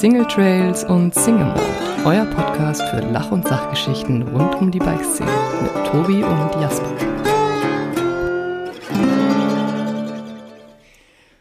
[0.00, 1.60] Single Trails und Single Mode,
[2.06, 5.30] euer Podcast für Lach- und Sachgeschichten rund um die Bikeszene
[5.60, 6.90] mit Tobi und Jasper.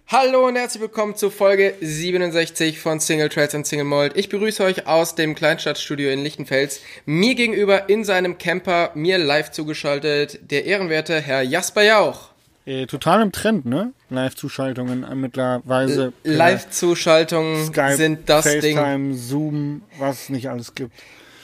[0.08, 4.18] Hallo und herzlich willkommen zu Folge 67 von Single Trails und Single Mold.
[4.18, 6.82] Ich begrüße euch aus dem Kleinstadtstudio in Lichtenfels.
[7.06, 12.29] Mir gegenüber in seinem Camper, mir live zugeschaltet, der ehrenwerte Herr Jasper Jauch.
[12.70, 13.94] Äh, total im Trend, ne?
[14.12, 16.12] Live-Zuschaltungen äh, mittlerweile.
[16.12, 18.78] per Live-Zuschaltungen sind das Ding.
[18.78, 20.94] FaceTime, Zoom, was es nicht alles gibt.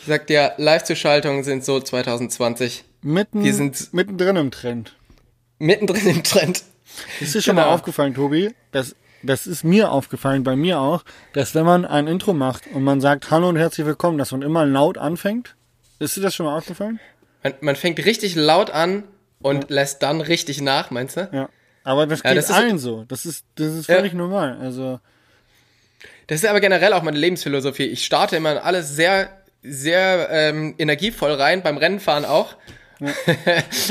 [0.01, 2.83] Ich sag dir, Live-Zuschaltungen sind so 2020.
[3.01, 4.95] Mitten, Wir sind- mittendrin im Trend.
[5.57, 6.61] Mittendrin im Trend.
[7.19, 7.69] Ist dir schon Genau.
[7.69, 8.53] mal aufgefallen, Tobi?
[8.71, 12.83] Das, das ist mir aufgefallen, bei mir auch, dass wenn man ein Intro macht und
[12.83, 15.55] man sagt Hallo und herzlich willkommen, dass man immer laut anfängt.
[15.97, 16.99] Ist dir das schon mal aufgefallen?
[17.41, 19.05] Man, man fängt richtig laut an
[19.45, 21.29] und lässt dann richtig nach, meinst du?
[21.31, 21.49] Ja.
[21.83, 23.05] Aber das Ja, geht das ist- allen so.
[23.07, 23.95] Das ist, das ist Ja.
[23.95, 24.57] völlig normal.
[24.59, 24.99] Also,
[26.27, 27.83] Das ist aber generell auch meine Lebensphilosophie.
[27.85, 29.29] Ich starte immer in alles sehr,
[29.61, 32.55] sehr ähm, energievoll rein, beim Rennenfahren auch.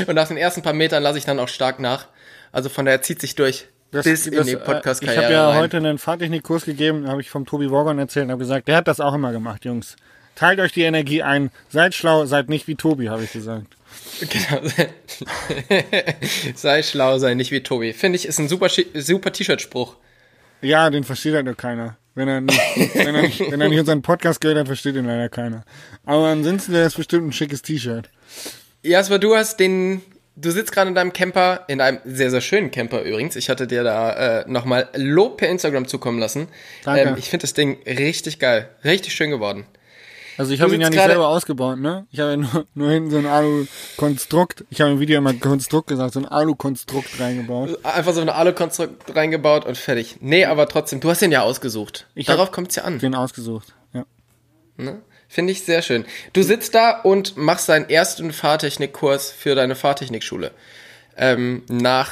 [0.07, 2.07] und nach den ersten paar Metern lasse ich dann auch stark nach.
[2.51, 5.33] Also von daher zieht sich durch Das, bis in das, die äh, Podcast-Karriere Ich habe
[5.33, 5.59] ja rein.
[5.59, 8.87] heute einen Fahrtechnikkurs gegeben, habe ich vom Tobi Worgon erzählt und habe gesagt, der hat
[8.89, 9.95] das auch immer gemacht, Jungs.
[10.35, 13.75] Teilt euch die Energie ein, seid schlau, seid nicht wie Tobi, habe ich gesagt.
[14.19, 14.61] Genau.
[16.55, 17.93] sei schlau, sei nicht wie Tobi.
[17.93, 19.95] Finde ich, ist ein super, super T-Shirt-Spruch.
[20.61, 21.97] Ja, den versteht halt nur keiner.
[22.15, 22.59] Wenn er nicht,
[22.95, 25.63] wenn er nicht, wenn er nicht unseren Podcast gehört hat, versteht ihn leider keiner.
[26.05, 28.09] Aber ansonsten wäre es bestimmt ein schickes T-Shirt.
[28.83, 30.01] Jasper, du hast den,
[30.35, 33.35] du sitzt gerade in deinem Camper, in einem sehr, sehr schönen Camper übrigens.
[33.35, 36.47] Ich hatte dir da äh, nochmal Lob per Instagram zukommen lassen.
[36.83, 37.09] Danke.
[37.09, 38.69] Ähm, ich finde das Ding richtig geil.
[38.83, 39.65] Richtig schön geworden.
[40.37, 42.05] Also ich habe ihn ja nicht selber ausgebaut, ne?
[42.11, 45.87] Ich habe ja nur, nur hinten so ein Alu-Konstrukt, ich habe im Video immer Konstrukt
[45.87, 47.79] gesagt, so ein Alu-Konstrukt reingebaut.
[47.85, 50.17] Einfach so ein Alu-Konstrukt reingebaut und fertig.
[50.19, 52.07] Nee, aber trotzdem, du hast den ja ausgesucht.
[52.15, 52.99] Ich Darauf kommt es ja an.
[52.99, 54.05] Den ausgesucht, ja.
[54.77, 55.01] Ne?
[55.27, 56.05] Finde ich sehr schön.
[56.33, 60.51] Du sitzt da und machst deinen ersten Fahrtechnikkurs für deine Fahrtechnikschule.
[61.17, 62.11] Ähm, nach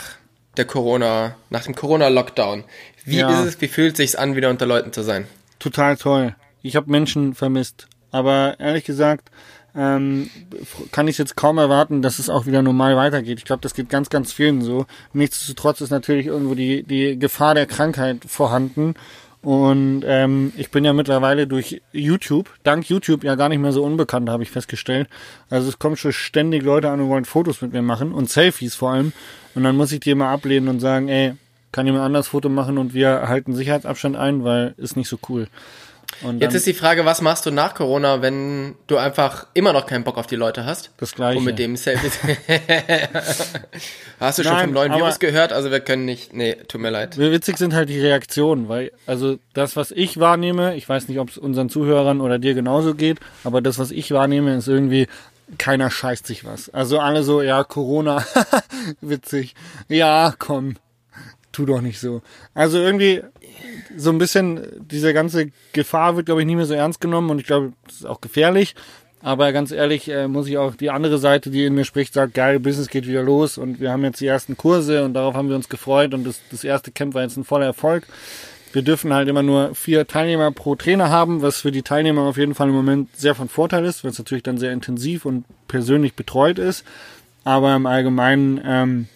[0.58, 2.64] der Corona, nach dem Corona-Lockdown.
[3.06, 3.42] Wie Ja.
[3.42, 5.28] ist es, wie fühlt es sich an, wieder unter Leuten zu sein?
[5.60, 6.36] total toll.
[6.62, 7.88] Ich habe Menschen vermisst.
[8.14, 9.32] Aber ehrlich gesagt,
[9.76, 10.30] ähm,
[10.92, 13.40] kann ich jetzt kaum erwarten, dass es auch wieder normal weitergeht.
[13.40, 14.86] Ich glaube, das geht ganz, ganz vielen so.
[15.14, 18.94] Nichtsdestotrotz ist natürlich irgendwo die, die Gefahr der Krankheit vorhanden.
[19.42, 23.84] Und ähm, ich bin ja mittlerweile durch YouTube, dank YouTube ja gar nicht mehr so
[23.84, 25.10] unbekannt, habe ich festgestellt.
[25.50, 28.76] Also es kommen schon ständig Leute an und wollen Fotos mit mir machen und Selfies
[28.76, 29.12] vor allem.
[29.56, 31.34] Und dann muss ich die immer ablehnen und sagen, ey,
[31.74, 35.48] kann jemand anders Foto machen und wir halten Sicherheitsabstand ein, weil ist nicht so cool.
[36.22, 39.86] Und Jetzt ist die Frage, was machst du nach Corona, wenn du einfach immer noch
[39.86, 40.92] keinen Bock auf die Leute hast?
[40.98, 41.40] das Gleiche.
[41.40, 42.10] Und mit dem Selfie.
[44.20, 45.52] hast du schon Nein, vom neuen Virus gehört?
[45.54, 46.34] Also wir können nicht.
[46.34, 47.18] Nee, tut mir leid.
[47.18, 51.30] Witzig sind halt die Reaktionen, weil, also das, was ich wahrnehme, ich weiß nicht, ob
[51.30, 55.08] es unseren Zuhörern oder dir genauso geht, aber das, was ich wahrnehme, ist irgendwie,
[55.58, 56.70] keiner scheißt sich was.
[56.70, 58.26] Also alle so, ja, Corona,
[59.02, 59.56] witzig.
[59.90, 60.76] Ja, komm,
[61.52, 62.22] tu doch nicht so.
[62.54, 63.24] Also irgendwie
[63.98, 67.40] so ein bisschen, diese ganze Gefahr wird, glaube ich, nicht mehr so ernst genommen und
[67.40, 68.76] ich glaube, das ist auch gefährlich.
[69.22, 72.34] Aber ganz ehrlich, äh, muss ich auch die andere Seite, die in mir spricht, sagt,
[72.34, 75.48] geil, Business geht wieder los und wir haben jetzt die ersten Kurse und darauf haben
[75.48, 78.06] wir uns gefreut und das, das erste Camp war jetzt ein voller Erfolg.
[78.74, 82.38] Wir dürfen halt immer nur vier Teilnehmer pro Trainer haben, was für die Teilnehmer auf
[82.38, 85.46] jeden Fall im Moment sehr von Vorteil ist, weil es natürlich dann sehr intensiv und
[85.70, 86.84] persönlich betreut ist.
[87.46, 89.08] Aber im Allgemeinen, ähm,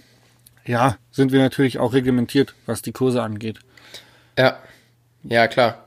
[0.66, 3.60] ja, sind wir natürlich auch reglementiert, was die Kurse angeht.
[4.38, 4.58] Ja.
[5.24, 5.84] Ja, klar.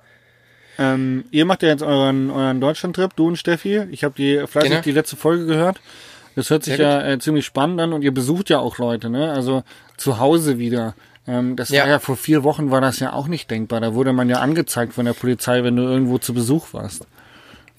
[0.79, 3.83] Ähm, ihr macht ja jetzt euren, euren Deutschland-Trip, du und Steffi.
[3.91, 4.83] Ich habe die fleißig Genau.
[4.83, 5.81] die letzte Folge gehört.
[6.37, 9.11] Das hört sich Sehr ja äh, ziemlich spannend an und ihr besucht ja auch Leute,
[9.11, 9.31] ne?
[9.33, 9.63] Also
[9.97, 10.95] zu Hause wieder.
[11.27, 11.83] Ähm, das Ja.
[11.83, 13.81] war ja vor vier Wochen war das ja auch nicht denkbar.
[13.81, 17.07] Da wurde man ja angezeigt von der Polizei, wenn du irgendwo zu Besuch warst.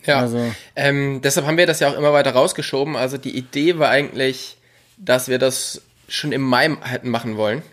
[0.06, 0.20] Ja.
[0.20, 2.96] Also- Ähm, deshalb haben wir das ja auch immer weiter rausgeschoben.
[2.96, 4.58] Also die Idee war eigentlich,
[4.98, 7.64] dass wir das schon im Mai hätten machen wollen.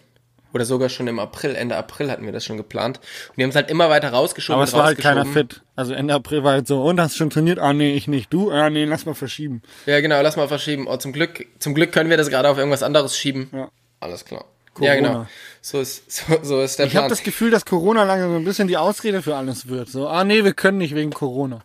[0.54, 3.00] Oder sogar schon im April, Ende April hatten wir das schon geplant.
[3.28, 4.54] Und wir haben es halt immer weiter rausgeschoben.
[4.56, 5.62] Aber es war halt keiner fit.
[5.76, 7.58] Also Ende April war halt so, und hast schon trainiert?
[7.58, 8.32] Ah nee, ich nicht.
[8.32, 8.50] Du?
[8.50, 9.62] Ah nee, lass mal verschieben.
[9.86, 10.86] Ja, genau, lass mal verschieben.
[10.88, 13.50] Oh, zum Glück, zum Glück können wir das gerade auf irgendwas anderes schieben.
[13.52, 13.70] Ja.
[14.00, 14.44] Alles klar.
[14.74, 14.94] Corona.
[14.94, 15.26] Ja, genau.
[15.60, 17.10] So ist, so, so ist der Ich habe Plan.
[17.10, 19.88] das Gefühl, dass Corona langsam so ein bisschen die Ausrede für alles wird.
[19.88, 21.60] So, ah nee, wir können nicht wegen Corona.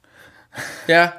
[0.88, 1.14] Ja,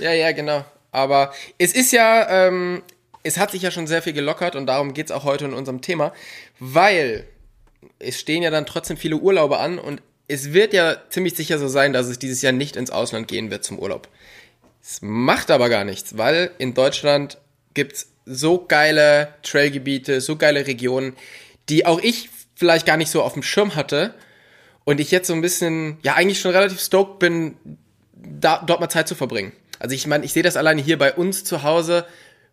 [0.00, 0.64] ja, ja, genau.
[0.90, 2.82] Aber es ist ja, ähm,
[3.24, 5.80] es hat sich ja schon sehr viel gelockert und darum geht's auch heute in unserem
[5.80, 6.12] Thema,
[6.60, 7.26] weil
[7.98, 11.68] es stehen ja dann trotzdem viele Urlaube an und es wird ja ziemlich sicher so
[11.68, 14.08] sein, dass es dieses Jahr nicht ins Ausland gehen wird zum Urlaub.
[14.82, 17.38] Es macht aber gar nichts, weil in Deutschland
[17.72, 21.14] gibt's so geile Trailgebiete, so geile Regionen,
[21.68, 24.14] die auch ich vielleicht gar nicht so auf dem Schirm hatte
[24.84, 27.56] Und ich jetzt so ein bisschen, ja, eigentlich schon relativ stoked bin,
[28.12, 29.52] da, dort mal Zeit zu verbringen.
[29.78, 32.06] Also ich meine, ich sehe das alleine hier bei uns zu Hause,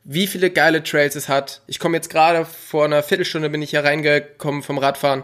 [0.03, 1.61] wie viele geile Trails es hat.
[1.67, 5.23] Ich komme jetzt gerade vor einer Viertelstunde bin ich hier reingekommen vom Radfahren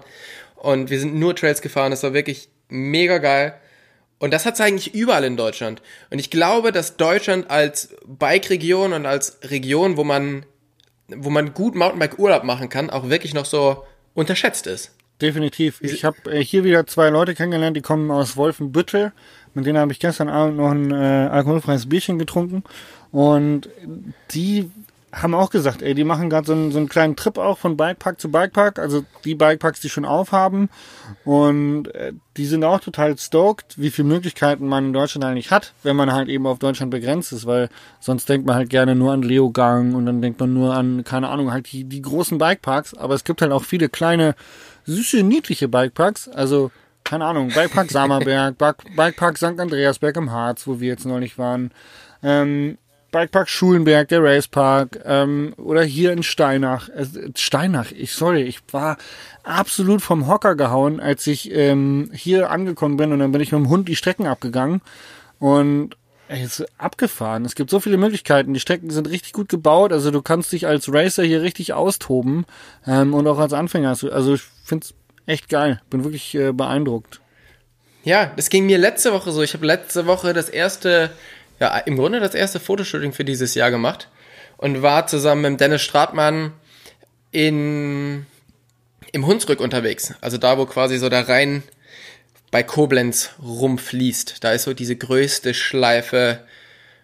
[0.56, 1.92] und wir sind nur Trails gefahren.
[1.92, 3.54] Das war wirklich mega geil.
[4.20, 5.82] Und das hat es eigentlich überall in Deutschland.
[6.10, 10.46] Und ich glaube, dass Deutschland als Bike-Region und als Region, wo man,
[11.08, 13.84] wo man gut Mountainbike-Urlaub machen kann, auch wirklich noch so
[14.16, 14.92] unterschätzt ist.
[15.22, 15.80] Definitiv.
[15.82, 19.14] Ich habe äh, hier wieder zwei Leute kennengelernt, die kommen aus Wolfenbüttel.
[19.56, 20.96] Mit denen habe ich gestern Abend noch ein äh,
[21.32, 22.64] alkoholfreies Bierchen getrunken.
[23.12, 23.70] Und
[24.32, 24.70] die
[25.22, 27.78] haben auch gesagt, ey, die machen gerade so, einen, so einen kleinen Trip auch von
[27.78, 30.70] Bikepark zu Bikepark, also die Bikeparks, die schon aufhaben
[31.24, 35.74] und äh, die sind auch total stoked, wie viele Möglichkeiten man in Deutschland eigentlich hat,
[35.84, 37.70] wenn man halt eben auf Deutschland begrenzt ist, weil
[38.00, 41.30] sonst denkt man halt gerne nur an Leogang und dann denkt man nur an, keine
[41.30, 44.36] Ahnung, halt die, die großen Bikeparks, aber es gibt halt auch viele kleine,
[44.86, 46.70] süße, niedliche Bikeparks, also
[47.06, 49.60] keine Ahnung, Bikepark Samerberg, Bikepark St.
[49.60, 51.72] Andreasberg im Harz, wo wir jetzt neulich waren,
[52.22, 52.78] ähm,
[53.18, 56.88] Bikepark Schulenberg, der Racepark, ähm, oder hier in Steinach.
[56.90, 58.98] Äh, Steinach, ich sorry, ich war
[59.42, 63.60] absolut vom Hocker gehauen, als ich ähm, hier angekommen bin und dann bin ich mit
[63.60, 64.82] dem Hund die Strecken abgegangen
[65.40, 65.98] und
[66.28, 67.44] ey, ist abgefahren.
[67.44, 68.54] Es gibt so viele Möglichkeiten.
[68.54, 72.46] Die Strecken sind richtig gut gebaut, also du kannst dich als Racer hier richtig austoben
[72.86, 73.90] ähm, und auch als Anfänger.
[73.90, 74.94] Also ich find's
[75.26, 75.82] echt geil.
[75.90, 77.20] Bin wirklich äh, beeindruckt.
[78.04, 79.42] Ja, das ging mir letzte Woche so.
[79.42, 81.10] Ich habe letzte Woche das erste
[81.60, 84.10] ja, im Grunde das erste Fotoshooting für dieses Jahr gemacht
[84.58, 86.54] und war zusammen mit Dennis Stratmann
[87.32, 88.26] in,
[89.12, 90.14] im Hunsrück unterwegs.
[90.22, 91.64] Also da, wo quasi so der Rhein
[92.52, 94.44] bei Koblenz rumfließt.
[94.44, 96.46] Da ist so diese größte Schleife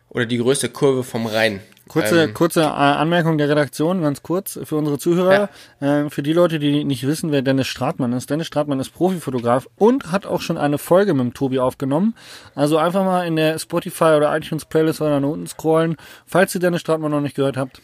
[0.10, 1.62] oder die größte Kurve vom Rhein.
[1.88, 5.50] Kurze, ähm, kurze äh, Anmerkung der Redaktion, ganz kurz für unsere Zuhörer.
[5.82, 6.06] Ja.
[6.06, 8.30] Äh, für die Leute, die nicht wissen, wer Dennis Stratmann ist.
[8.30, 12.16] Dennis Stratmann ist Profifotograf und hat auch schon eine Folge mit dem Tobi aufgenommen.
[12.56, 15.98] Also einfach mal in der Spotify oder iTunes Playlist oder nach unten scrollen.
[16.26, 17.82] Falls ihr Dennis Stratmann noch nicht gehört habt,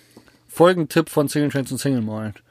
[0.48, 2.42] Folgentipp von Single Trains und Single Malt.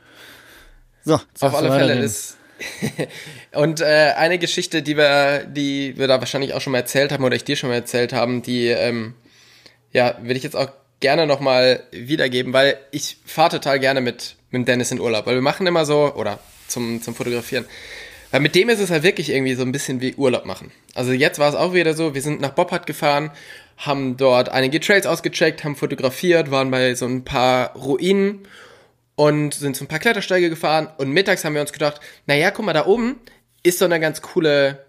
[1.04, 2.36] So, auf alle Fälle ist
[3.52, 7.24] und äh, eine Geschichte, die wir, die wir da wahrscheinlich auch schon mal erzählt haben
[7.24, 9.14] oder ich dir schon mal erzählt haben, die ähm,
[9.92, 14.66] ja, will ich jetzt auch gerne nochmal wiedergeben, weil ich fahre total gerne mit, mit
[14.66, 17.66] Dennis in Urlaub, weil wir machen immer so, oder zum, zum Fotografieren.
[18.30, 20.70] Weil mit dem ist es halt wirklich irgendwie so ein bisschen wie Urlaub machen.
[20.94, 23.30] Also jetzt war es auch wieder so, wir sind nach Boppard gefahren,
[23.78, 28.46] haben dort einige Trails ausgecheckt, haben fotografiert, waren bei so ein paar Ruinen
[29.14, 32.66] und sind so ein paar Klettersteige gefahren und mittags haben wir uns gedacht, naja, guck
[32.66, 33.18] mal, da oben
[33.62, 34.84] ist so eine ganz coole,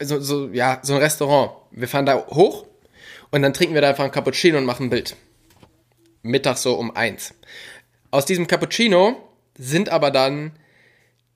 [0.00, 1.52] so, so, ja, so ein Restaurant.
[1.70, 2.66] Wir fahren da hoch
[3.30, 5.16] und dann trinken wir da einfach ein Cappuccino und machen ein Bild.
[6.22, 7.34] Mittag so um eins.
[8.10, 9.16] Aus diesem Cappuccino
[9.56, 10.52] sind aber dann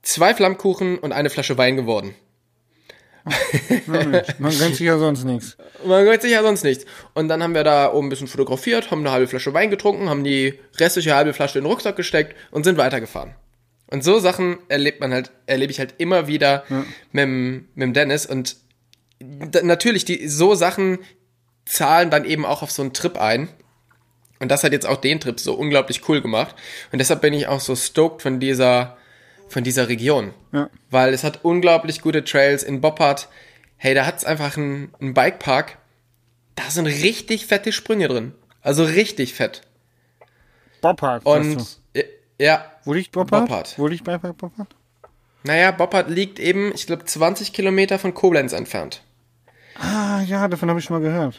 [0.02, 2.14] zwei Flammkuchen und eine Flasche Wein geworden.
[3.86, 4.12] Man
[4.58, 5.56] gönnt sich ja sonst nichts.
[5.84, 6.84] Man gönnt sich ja sonst nichts.
[7.14, 10.10] Und dann haben wir da oben ein bisschen fotografiert, haben eine halbe Flasche Wein getrunken,
[10.10, 13.34] haben die restliche halbe Flasche in den Rucksack gesteckt und sind weitergefahren.
[13.90, 16.84] Und so Sachen erlebt man halt, erlebe ich halt immer wieder ja.
[17.12, 17.28] mit,
[17.76, 18.26] mit dem Dennis.
[18.26, 18.56] Und
[19.20, 20.98] natürlich, die, so Sachen
[21.64, 23.48] zahlen dann eben auch auf so einen Trip ein.
[24.40, 26.54] Und das hat jetzt auch den Trip so unglaublich cool gemacht.
[26.92, 28.96] Und deshalb bin ich auch so stoked von dieser,
[29.48, 30.34] von dieser Region.
[30.52, 30.68] Ja.
[30.90, 33.28] Weil es hat unglaublich gute Trails in Boppard.
[33.76, 35.78] Hey, da hat es einfach einen, einen Bikepark.
[36.56, 38.34] Da sind richtig fette Sprünge drin.
[38.60, 39.62] Also richtig fett.
[40.80, 41.24] Boppard.
[41.24, 41.78] Und
[42.38, 42.64] ja.
[42.84, 43.48] Wo liegt Boppard?
[43.48, 43.78] Boppard.
[43.78, 44.68] Wo liegt Bikepark Boppard?
[45.44, 49.02] Naja, Boppard liegt eben, ich glaube, 20 Kilometer von Koblenz entfernt.
[49.78, 51.38] Ah, ja, davon habe ich schon mal gehört.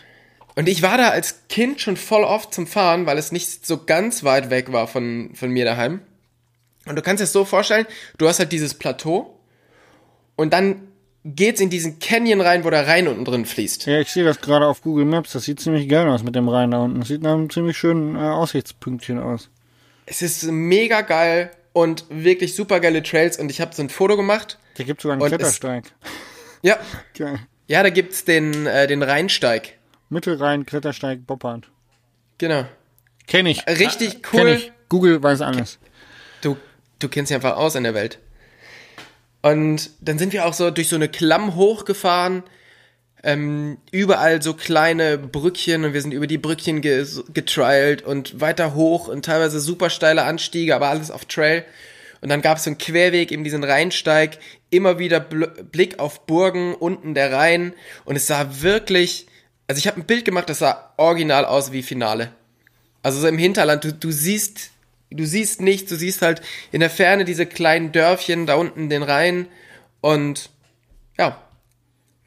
[0.55, 3.83] Und ich war da als Kind schon voll oft zum Fahren, weil es nicht so
[3.85, 5.99] ganz weit weg war von, von mir daheim.
[6.85, 7.85] Und du kannst dir das so vorstellen,
[8.17, 9.37] du hast halt dieses Plateau
[10.35, 10.87] und dann
[11.25, 13.87] geht's in diesen Canyon rein, wo der Rhein unten drin fließt.
[13.87, 15.31] Ja, ich sehe das gerade auf Google Maps.
[15.33, 16.99] Das sieht ziemlich geil aus mit dem Rhein da unten.
[16.99, 19.49] Das sieht nach einem ziemlich schönen äh, Aussichtspünktchen aus.
[20.05, 24.15] Es ist mega geil und wirklich super geile Trails und ich habe so ein Foto
[24.15, 24.59] gemacht.
[24.77, 25.85] Da gibt's sogar einen Klettersteig.
[26.61, 26.77] ja.
[27.17, 27.39] Geil.
[27.67, 29.73] Ja, da gibt's den, äh, den Rheinsteig.
[30.15, 31.69] Mittelrhein, Klettersteig, Boppard.
[32.37, 32.65] Genau.
[33.27, 33.67] Kenn ich.
[33.67, 34.39] Richtig cool.
[34.39, 34.71] Kenn ich.
[34.89, 35.77] Google weiß alles.
[36.41, 36.57] Du,
[36.99, 38.19] du kennst dich einfach aus in der Welt.
[39.41, 42.43] Und dann sind wir auch so durch so eine Klamm hochgefahren.
[43.23, 48.73] Ähm, überall so kleine Brückchen und wir sind über die Brückchen ge getrialt und weiter
[48.73, 51.65] hoch und teilweise super steile Anstiege, aber alles auf Trail.
[52.21, 54.37] Und dann gab es so einen Querweg, eben diesen Rheinsteig,
[54.69, 57.73] immer wieder Bl Blick auf Burgen, unten der Rhein.
[58.05, 59.27] Und es sah wirklich,
[59.67, 62.31] also ich habe ein Bild gemacht, das sah original aus wie Finale.
[63.03, 64.71] Also so im Hinterland, du, du siehst,
[65.11, 66.41] du siehst nichts, du siehst halt
[66.71, 69.47] in der Ferne diese kleinen Dörfchen, da unten den Rhein
[70.01, 70.49] und
[71.17, 71.41] ja,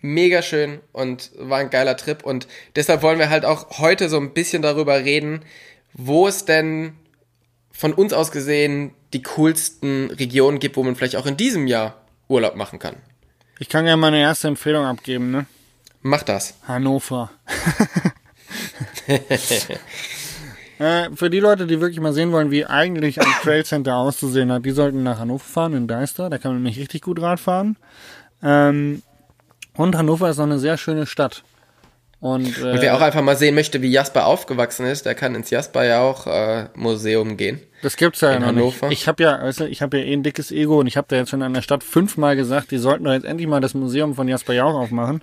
[0.01, 2.25] mega schön und war ein geiler Trip.
[2.25, 5.43] Und deshalb wollen wir halt auch heute so ein bisschen darüber reden,
[5.93, 6.95] wo es denn
[7.73, 12.03] von uns aus gesehen die coolsten Regionen gibt, wo man vielleicht auch in diesem Jahr
[12.29, 12.97] Urlaub machen kann.
[13.59, 15.47] Ich kann ja meine erste Empfehlung abgeben, ne?
[16.03, 16.55] Mach das.
[16.67, 17.31] Hannover.
[20.79, 24.53] äh, für die Leute, die wirklich mal sehen wollen, wie eigentlich ein Trail Center auszusehen
[24.53, 26.31] hat, die sollten nach Hannover fahren, in Deister.
[26.31, 27.77] Da kann man nämlich richtig gut Rad fahren.
[28.43, 29.03] Ähm,
[29.75, 31.43] und Hannover ist noch eine sehr schöne Stadt.
[32.21, 35.37] Und, äh, Und wer auch einfach mal sehen möchte, wie Jasper aufgewachsen ist, der kann
[35.37, 37.61] ins Jasper ja auch äh, Museum gehen.
[37.83, 38.89] Das gibt's ja in noch Hannover.
[38.89, 39.03] nicht.
[39.03, 41.07] Ich habe ja, weißt du, ich habe ja eh ein dickes Ego und ich habe
[41.09, 43.75] da jetzt schon an der Stadt fünfmal gesagt, die sollten doch jetzt endlich mal das
[43.75, 45.23] Museum von Jasper Jauch aufmachen.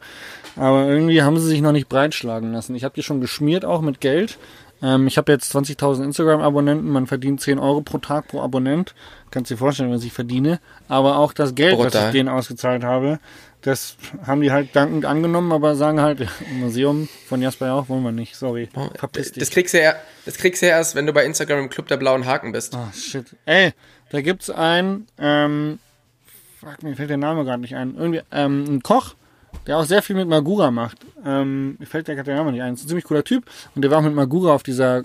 [0.55, 2.75] Aber irgendwie haben sie sich noch nicht breitschlagen lassen.
[2.75, 4.38] Ich habe die schon geschmiert auch mit Geld.
[4.81, 6.89] Ähm, ich habe jetzt 20.000 Instagram-Abonnenten.
[6.89, 8.93] Man verdient 10 Euro pro Tag pro Abonnent.
[9.31, 10.59] Kannst dir vorstellen, was ich verdiene.
[10.88, 12.07] Aber auch das Geld, was Brutal.
[12.07, 13.19] ich denen ausgezahlt habe,
[13.62, 16.27] das haben die halt dankend angenommen, aber sagen halt,
[16.59, 18.35] Museum von Jasper Jauch wollen wir nicht.
[18.35, 18.69] Sorry.
[18.95, 19.41] Verpiss dich.
[19.41, 19.95] Das kriegst, du ja,
[20.25, 22.75] das kriegst du ja erst, wenn du bei Instagram im Club der blauen Haken bist.
[22.75, 23.25] Ah, shit.
[23.45, 23.74] Ey,
[24.12, 25.79] da gibt's einen, ähm,
[26.59, 27.95] fuck, mir fällt der Name gerade nicht ein.
[27.97, 29.15] Irgendwie, ähm, ein Koch,
[29.67, 30.98] der auch sehr viel mit Magura macht.
[31.25, 32.74] Ähm, mir fällt der gerade der Name nicht ein.
[32.75, 33.45] Ist ein ziemlich cooler Typ.
[33.75, 35.03] Und der war auch mit Magura auf dieser äh,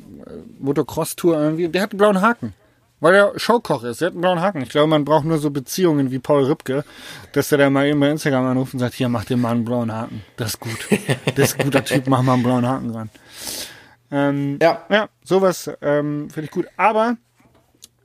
[0.58, 1.68] Motocross-Tour irgendwie.
[1.68, 2.54] Der hat einen blauen Haken.
[3.02, 4.02] Weil er Showkoch ist.
[4.02, 4.60] Der hat einen blauen Haken.
[4.60, 6.84] Ich glaube, man braucht nur so Beziehungen wie Paul Ripke,
[7.32, 9.64] dass er da mal eben bei Instagram anruft und sagt, hier, mach dir mal einen
[9.64, 10.22] blauen Haken.
[10.36, 10.76] Das ist gut.
[11.34, 13.10] Das ist ein guter Typ, mach mal einen blauen Haken ran.
[14.10, 14.84] Ähm, Ja.
[14.90, 16.66] ja, sowas ähm, finde ich gut.
[16.76, 17.16] Aber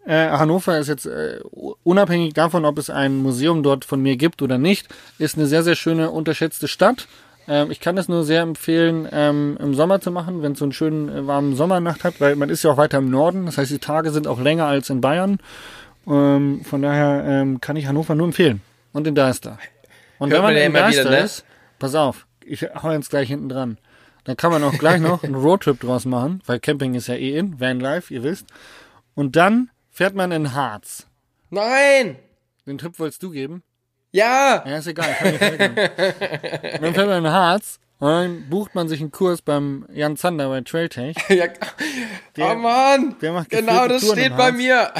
[0.05, 1.39] äh, Hannover ist jetzt äh,
[1.83, 5.63] unabhängig davon, ob es ein Museum dort von mir gibt oder nicht, ist eine sehr,
[5.63, 7.07] sehr schöne, unterschätzte Stadt.
[7.47, 10.65] Ähm, ich kann es nur sehr empfehlen, ähm, im Sommer zu machen, wenn es so
[10.65, 13.45] einen schönen äh, warmen Sommernacht hat, weil man ist ja auch weiter im Norden.
[13.45, 15.39] Das heißt, die Tage sind auch länger als in Bayern.
[16.07, 18.61] Ähm, von daher kann ich Hannover nur empfehlen.
[18.93, 19.57] Und in Deister.
[20.19, 21.19] Und Hört wenn man in immer wieder, Deister ne?
[21.19, 21.45] ist,
[21.79, 23.77] pass auf, ich hau jetzt gleich hinten dran.
[24.23, 27.37] Dann kann man auch gleich noch einen Roadtrip draus machen, weil Camping ist ja eh
[27.37, 28.47] in, Vanlife, ihr wisst.
[29.15, 31.07] Und dann fährt man in Harz.
[31.49, 32.17] Nein!
[32.67, 33.63] Den Tipp wolltest du geben?
[34.11, 34.61] Ja!
[34.67, 35.41] Ja, ist egal, kann ich.
[35.41, 40.17] Und dann fährt man in Harz und dann bucht man sich einen Kurs beim Jan
[40.17, 41.15] Zander bei Trailtech.
[41.29, 41.47] ja.
[42.39, 43.15] oh Mann!
[43.21, 44.91] der macht genau, das Touren steht bei mir.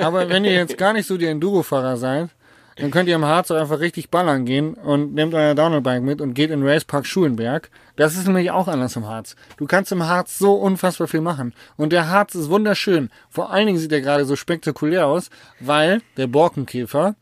[0.00, 2.30] Aber wenn ihr jetzt gar nicht so die Enduro-Fahrer seid,
[2.78, 6.20] dann könnt ihr im Harz auch einfach richtig ballern gehen und nehmt euer Downhillbike mit
[6.20, 7.70] und geht in Racepark Schulenberg.
[7.96, 9.34] Das ist nämlich auch anders im Harz.
[9.56, 11.54] Du kannst im Harz so unfassbar viel machen.
[11.76, 13.10] Und der Harz ist wunderschön.
[13.30, 17.16] Vor allen Dingen sieht er gerade so spektakulär aus, weil der Borkenkäfer,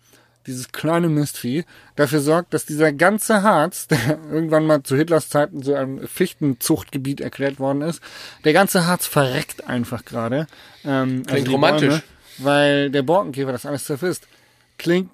[0.46, 1.64] dieses kleine Mistvieh,
[1.96, 7.22] dafür sorgt, dass dieser ganze Harz, der irgendwann mal zu Hitlers Zeiten so ein Fichtenzuchtgebiet
[7.22, 8.02] erklärt worden ist,
[8.44, 10.46] der ganze Harz verreckt einfach gerade.
[10.84, 11.88] Ähm, Klingt die romantisch.
[11.88, 12.02] Bäume,
[12.38, 14.28] weil der Borkenkäfer das alles zerfrisst.
[14.76, 15.08] Klingt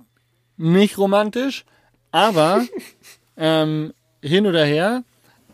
[0.62, 1.64] nicht romantisch,
[2.11, 2.64] aber
[3.37, 3.92] ähm,
[4.23, 5.02] hin oder her,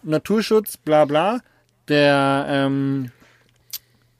[0.02, 1.40] Naturschutz, bla bla,
[1.88, 3.10] der ähm,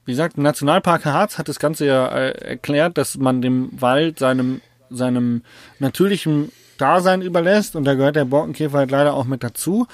[0.09, 4.59] wie gesagt, Nationalpark Harz hat das Ganze ja äh, erklärt, dass man dem Wald seinem,
[4.89, 5.43] seinem
[5.77, 9.85] natürlichen Dasein überlässt und da gehört der Borkenkäfer halt leider auch mit dazu.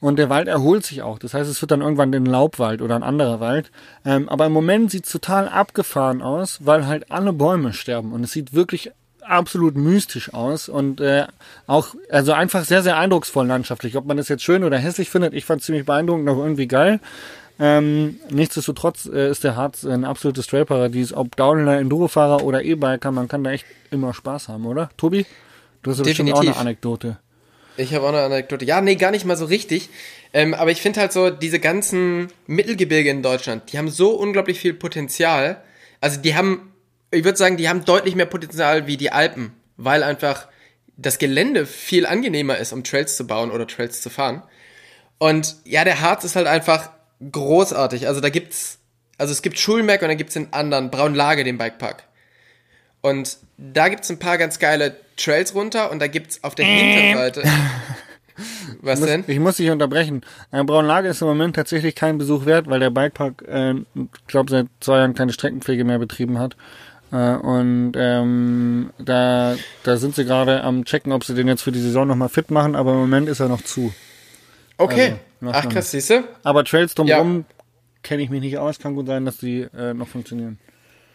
[0.00, 1.18] Und der Wald erholt sich auch.
[1.18, 3.70] Das heißt, es wird dann irgendwann ein Laubwald oder ein anderer Wald.
[4.06, 8.14] Ähm, aber im Moment sieht es total abgefahren aus, weil halt alle Bäume sterben.
[8.14, 8.92] Und es sieht wirklich
[9.28, 11.26] absolut mystisch aus und äh,
[11.66, 13.96] auch also einfach sehr sehr eindrucksvoll landschaftlich.
[13.96, 16.68] Ob man das jetzt schön oder hässlich findet, ich fand es ziemlich beeindruckend, auch irgendwie
[16.68, 17.00] geil.
[17.60, 21.12] Ähm, nichtsdestotrotz äh, ist der Harz ein absolutes Trailparadies.
[21.12, 24.90] Ob Downhiller, Endurofahrer oder E-Biker, man kann da echt immer Spaß haben, oder?
[24.96, 25.26] Tobi,
[25.82, 26.56] du hast ja bestimmt auch eine.
[26.56, 27.18] Anekdote.
[27.76, 28.64] Ich habe auch eine Anekdote.
[28.64, 29.88] Ja, nee, gar nicht mal so richtig.
[30.32, 34.58] Ähm, aber ich finde halt so, diese ganzen Mittelgebirge in Deutschland, die haben so unglaublich
[34.60, 35.62] viel Potenzial.
[36.00, 36.67] Also die haben,
[37.10, 40.48] ich würde sagen, die haben deutlich mehr Potenzial wie die Alpen, weil einfach
[40.96, 44.42] das Gelände viel angenehmer ist, um Trails zu bauen oder Trails zu fahren.
[45.18, 46.90] Und ja, der Harz ist halt einfach
[47.32, 48.06] großartig.
[48.06, 48.78] Also da gibt's,
[49.16, 52.04] also es gibt Schulmerk und dann gibt's den anderen, Braunlage, den Bikepark.
[53.00, 57.44] Und da gibt's ein paar ganz geile Trails runter und da gibt's auf der Hinterseite.
[58.80, 59.24] Was denn?
[59.26, 60.22] Ich muss dich unterbrechen.
[60.50, 64.50] Ein Braunlage ist im Moment tatsächlich kein Besuch wert, weil der Bikepark, äh, ich glaube,
[64.50, 66.56] seit zwei Jahren keine Streckenpflege mehr betrieben hat.
[67.10, 71.72] Äh, und ähm, da, da sind sie gerade am checken, ob sie den jetzt für
[71.72, 73.92] die Saison nochmal fit machen, aber im Moment ist er noch zu.
[74.76, 75.16] Okay.
[75.40, 76.24] noch Ach krass, siehste?
[76.42, 77.44] Aber Trails drumherum
[78.02, 80.58] kenne ich mich nicht aus, kann gut sein, dass die äh, noch funktionieren.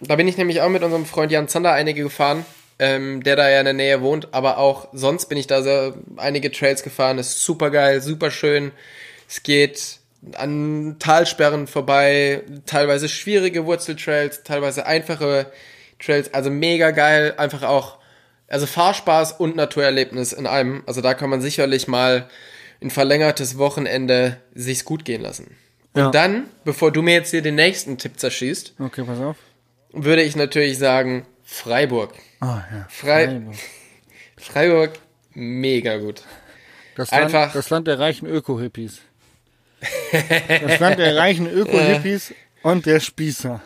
[0.01, 2.45] Da bin ich nämlich auch mit unserem Freund Jan Zander einige gefahren,
[2.79, 5.93] ähm, der da ja in der Nähe wohnt, aber auch sonst bin ich da so
[6.17, 7.19] einige Trails gefahren.
[7.19, 8.71] ist super geil, super schön.
[9.29, 9.99] Es geht
[10.33, 15.47] an Talsperren vorbei, teilweise schwierige Wurzeltrails, teilweise einfache
[16.05, 17.97] Trails, also mega geil, einfach auch
[18.47, 20.83] Also Fahrspaß und Naturerlebnis in einem.
[20.85, 22.27] Also da kann man sicherlich mal
[22.81, 25.55] ein verlängertes Wochenende sich's gut gehen lassen.
[25.95, 26.07] Ja.
[26.07, 29.37] Und dann, bevor du mir jetzt hier den nächsten Tipp zerschießt, Okay, pass auf.
[29.91, 32.13] würde ich natürlich sagen Freiburg.
[32.41, 32.87] Ah, ja.
[32.89, 33.55] Frei- Freiburg.
[34.37, 34.91] Freiburg,
[35.33, 36.21] mega gut.
[36.95, 38.99] Das Land, Einfach- das Land der reichen Öko-Hippies.
[40.11, 43.61] Das Land der reichen Öko-Hippies und der Spießer.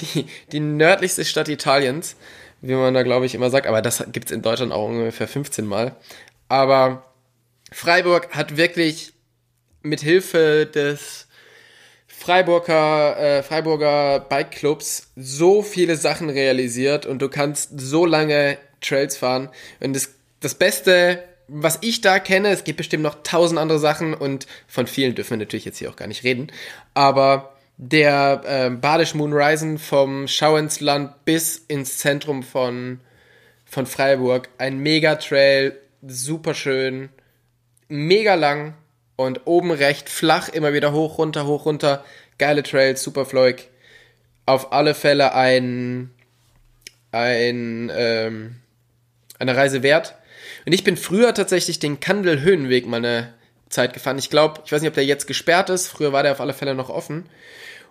[0.00, 2.16] Die, die nördlichste Stadt Italiens,
[2.60, 5.64] wie man da glaube ich immer sagt, aber das gibt's in Deutschland auch ungefähr 15
[5.66, 5.94] Mal.
[6.48, 7.04] Aber
[7.72, 9.12] Freiburg hat wirklich
[9.82, 11.28] mit Hilfe des
[12.06, 19.16] Freiburger, äh, Freiburger Bike Clubs so viele Sachen realisiert und du kannst so lange Trails
[19.16, 19.50] fahren.
[19.80, 24.14] Und das, das Beste, was ich da kenne, es gibt bestimmt noch tausend andere Sachen
[24.14, 26.48] und von vielen dürfen wir natürlich jetzt hier auch gar nicht reden,
[26.92, 33.00] aber der äh, Badisch Moonrisen vom Schauensland bis ins Zentrum von,
[33.64, 37.08] von Freiburg, ein Mega-Trail, super schön,
[37.88, 38.74] mega lang
[39.16, 42.04] und oben recht flach, immer wieder hoch, runter, hoch, runter.
[42.38, 43.68] Geile Trails, super flowig.
[44.46, 46.10] Auf alle Fälle ein,
[47.12, 48.56] ein, ähm,
[49.38, 50.14] eine Reise wert.
[50.66, 53.34] Und ich bin früher tatsächlich den Kandel-Höhenweg mal eine
[53.68, 54.18] Zeit gefahren.
[54.18, 55.88] Ich glaube, ich weiß nicht, ob der jetzt gesperrt ist.
[55.88, 57.28] Früher war der auf alle Fälle noch offen.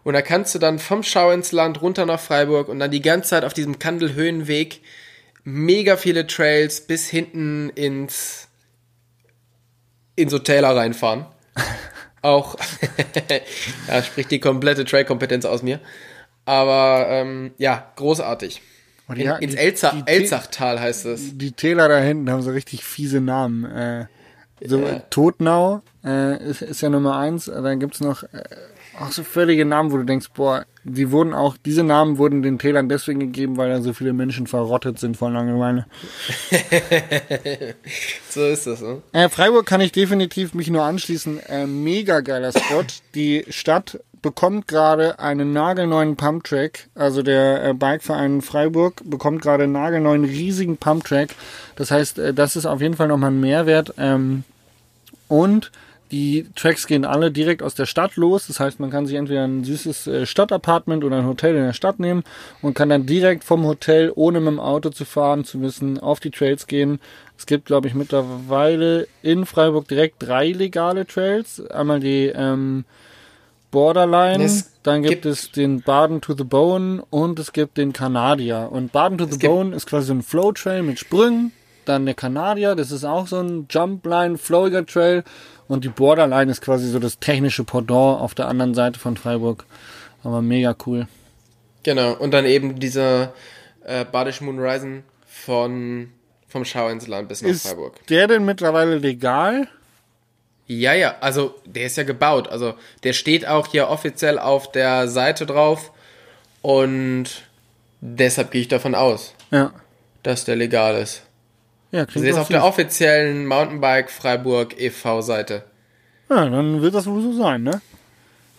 [0.03, 3.01] Und da kannst du dann vom Schau ins Land runter nach Freiburg und dann die
[3.01, 4.81] ganze Zeit auf diesem Kandel-Höhenweg
[5.43, 8.47] mega viele Trails bis hinten ins,
[10.15, 11.25] in so Täler reinfahren.
[12.21, 12.57] Auch,
[13.87, 15.79] ja, spricht die komplette Trail-Kompetenz aus mir.
[16.45, 18.61] Aber ähm, ja, großartig.
[19.07, 21.37] Und In, ins Elza Elzachtal heißt es.
[21.37, 23.65] Die Täler da hinten haben so richtig fiese Namen.
[23.65, 24.07] Äh,
[24.65, 27.45] so Totnau äh, ist, ist ja Nummer eins.
[27.45, 28.43] Dann gibt's noch äh,
[28.99, 32.57] auch so völlige Namen, wo du denkst, boah, die wurden auch, diese Namen wurden den
[32.57, 35.85] Tälern deswegen gegeben, weil da so viele Menschen verrottet sind vor Langeweile.
[38.29, 39.01] So ist das, ne?
[39.13, 41.39] Äh, Freiburg kann ich definitiv mich nur anschließen.
[41.47, 42.83] Äh, mega geiler Spot.
[43.15, 46.87] Die Stadt bekommt gerade einen nagelneuen Pumptrack.
[46.93, 51.29] Also der äh, Bikeverein Freiburg bekommt gerade einen nagelneuen riesigen Pumptrack.
[51.75, 53.93] Das heißt, äh, das ist auf jeden Fall nochmal ein Mehrwert.
[53.97, 54.43] Ähm,
[55.27, 55.71] und
[56.11, 58.47] die Tracks gehen alle direkt aus der Stadt los.
[58.47, 61.73] Das heißt, man kann sich entweder ein süßes äh, Stadtapartment oder ein Hotel in der
[61.73, 62.23] Stadt nehmen
[62.61, 66.21] und kann dann direkt vom Hotel, ohne mit dem Auto zu fahren zu müssen, auf
[66.21, 67.01] die Trails gehen.
[67.37, 71.59] Es gibt, glaube ich, mittlerweile in Freiburg direkt drei legale Trails.
[71.71, 72.85] Einmal die ähm,
[73.71, 77.91] Borderline, Es dann gibt, gibt- es den Baden to the Bone und es gibt den
[77.91, 78.69] Kanadier.
[78.71, 81.51] Und Baden to the Bone ist quasi so ein Flow-Trail mit Sprüngen.
[81.87, 85.23] Dann der Kanadier, das ist auch so ein Jumpline, flowiger Trail.
[85.67, 89.65] Und die Borderline ist quasi so das technische Pendant auf der anderen Seite von Freiburg.
[90.23, 91.07] Aber mega cool.
[91.83, 92.13] Genau.
[92.13, 93.33] Und dann eben dieser
[93.85, 96.11] äh, Badisch Moonrisen von
[96.49, 98.05] vom Schau ins Land bis nach Ist Freiburg.
[98.07, 99.67] der denn mittlerweile legal?
[100.65, 102.47] Ja, ja, also der ist ja gebaut.
[102.49, 102.73] Also
[103.03, 105.91] der steht auch hier offiziell auf der Seite drauf.
[106.61, 107.25] Und
[108.01, 109.71] deshalb gehe ich davon aus, Ja.
[110.23, 111.21] dass der legal ist.
[111.91, 115.21] Ja, Also klingt der ist doch auf der offiziellen Mountainbike Freiburg e.V.
[115.21, 115.63] Seite.
[116.29, 117.81] Ja, dann wird das wohl so sein, ne?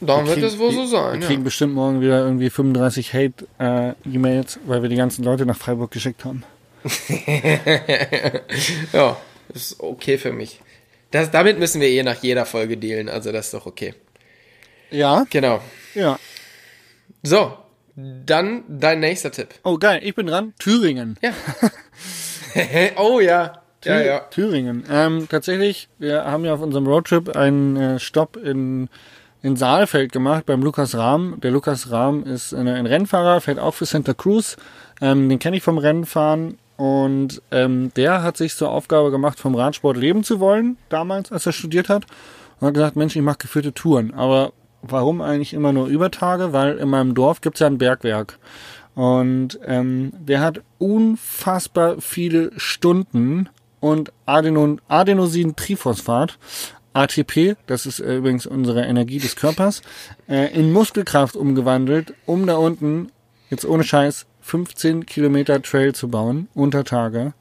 [0.00, 1.20] Dann wird kriegen- es wohl so Wir sein.
[1.20, 1.44] kriegen Ja.
[1.44, 6.44] bestimmt morgen wieder irgendwie 35 Hate-E-Mails, weil wir die ganzen Leute nach Freiburg geschickt haben.
[8.92, 9.16] ja,
[9.54, 10.60] ist okay für mich.
[11.10, 13.94] Das, damit müssen wir eh nach jeder Folge dealen, also das ist doch okay.
[14.90, 15.60] Ja, Genau.
[15.94, 16.18] ja.
[17.22, 17.52] So,
[17.96, 19.48] dann dein nächster Tipp.
[19.64, 20.54] Oh, geil, ich bin dran.
[20.58, 21.18] Thüringen.
[21.22, 21.32] Ja.
[22.96, 23.52] oh ja.
[23.84, 24.18] Ja, Thü- ja.
[24.30, 24.84] Thüringen.
[24.90, 28.88] Ähm, tatsächlich, wir haben ja auf unserem Roadtrip einen äh, Stopp in,
[29.42, 31.36] in Saalfeld gemacht beim Lukas Rahm.
[31.42, 34.56] Der Lukas Rahm ist eine, ein Rennfahrer, fährt auch für Santa Cruz.
[35.00, 36.58] Ähm, den kenne ich vom Rennfahren.
[36.76, 41.46] Und ähm, der hat sich zur Aufgabe gemacht, vom Radsport leben zu wollen, damals, als
[41.46, 42.04] er studiert hat.
[42.60, 44.12] Und hat gesagt, Mensch, ich mache geführte Touren.
[44.14, 46.52] Aber warum eigentlich immer nur über Tage?
[46.52, 48.38] Weil in meinem Dorf gibt's ja ein Bergwerk.
[48.98, 56.36] Und ähm, der hat unfassbar viele Stunden und Adenon, Adenosin-Triphosphat,
[56.94, 59.82] ATP, das ist äh, übrigens unsere Energie des Körpers,
[60.28, 63.12] äh, in Muskelkraft umgewandelt, um da unten,
[63.50, 67.34] jetzt ohne Scheiß, 15 Kilometer Trail zu bauen, unter Tage.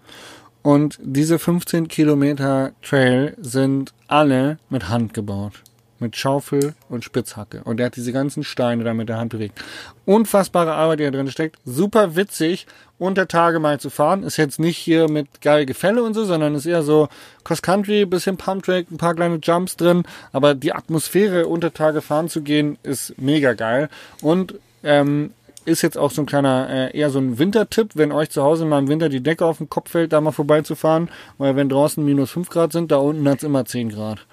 [0.61, 5.63] Und diese 15 Kilometer Trail sind alle mit Hand gebaut.
[5.99, 7.61] Mit Schaufel und Spitzhacke.
[7.63, 9.59] Und er hat diese ganzen Steine da mit der Hand bewegt.
[10.05, 11.57] Unfassbare Arbeit, die da drin steckt.
[11.65, 12.67] Super witzig,
[12.99, 14.23] unter Tage mal zu fahren.
[14.23, 17.09] Ist jetzt nicht hier mit geil Gefälle und so, sondern ist eher so
[17.43, 20.03] Cross-Country, bisschen Pumptrack, ein paar kleine Jumps drin.
[20.31, 23.89] Aber die Atmosphäre, unter Tage fahren zu gehen, ist mega geil.
[24.21, 25.31] Und ähm,
[25.67, 28.65] ist jetzt auch so ein kleiner, äh, eher so ein Wintertipp, wenn euch zu Hause
[28.65, 32.03] mal im Winter die Decke auf den Kopf fällt, da mal vorbeizufahren, weil wenn draußen
[32.03, 34.25] minus 5 Grad sind, da unten hat's immer 10 Grad.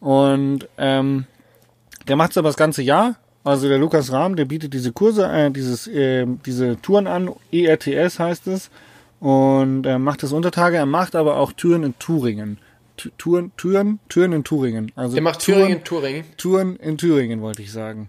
[0.00, 1.24] Und ähm,
[2.06, 3.16] der macht's aber das ganze Jahr.
[3.44, 8.18] Also der Lukas Rahm, der bietet diese Kurse, äh, dieses, äh, diese Touren an, ERTS
[8.18, 8.70] heißt es,
[9.20, 12.58] und er macht das Untertage, er macht aber auch Touren in Thüringen.
[13.16, 14.92] Touren, Touren, Touren in Thüringen.
[14.96, 16.24] Also Der macht Touren- Thüringen, Thüringen.
[16.36, 18.08] Touren in Thüringen, wollte ich sagen.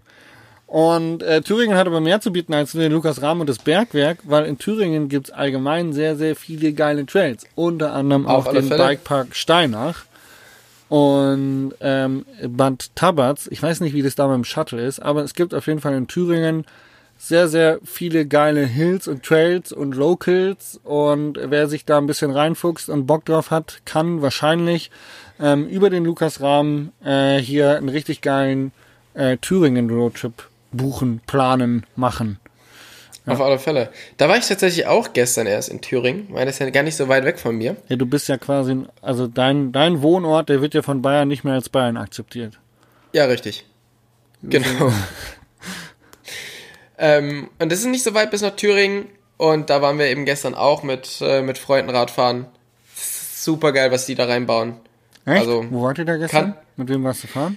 [0.66, 3.58] Und äh, Thüringen hat aber mehr zu bieten als nur den Lukas Rahm und das
[3.58, 7.44] Bergwerk, weil in Thüringen gibt's allgemein sehr, sehr viele geile Trails.
[7.56, 8.84] Unter anderem auch den Fälle.
[8.86, 10.04] Bikepark Steinach
[10.90, 13.48] und ähm, Bad Tabatz.
[13.50, 15.80] Ich weiß nicht, wie das da mit dem Shuttle ist, aber es gibt auf jeden
[15.80, 16.66] Fall in Thüringen
[17.16, 22.32] sehr, sehr viele geile Hills und Trails und Locals und wer sich da ein bisschen
[22.32, 24.90] reinfuchst und Bock drauf hat, kann wahrscheinlich
[25.38, 28.72] ähm, über den Lukas Rahmen äh, hier einen richtig geilen
[29.14, 32.39] äh, Thüringen Roadtrip buchen, planen, machen.
[33.30, 33.90] Auf alle Fälle.
[34.16, 36.96] Da war ich tatsächlich auch gestern erst in Thüringen, weil das ist ja gar nicht
[36.96, 37.76] so weit weg von mir.
[37.88, 41.44] Ja, du bist ja quasi, also dein, dein Wohnort, der wird ja von Bayern nicht
[41.44, 42.58] mehr als Bayern akzeptiert.
[43.12, 43.64] Ja, richtig.
[44.42, 44.92] Genau.
[46.98, 49.06] ähm, und das ist nicht so weit bis nach Thüringen.
[49.36, 52.46] Und da waren wir eben gestern auch mit, äh, mit Freunden Radfahren.
[52.94, 54.74] Super geil, was die da reinbauen.
[55.24, 55.40] Echt?
[55.40, 56.52] Also, Wo wart ihr da gestern?
[56.52, 57.56] kann- Mit wem warst du fahren?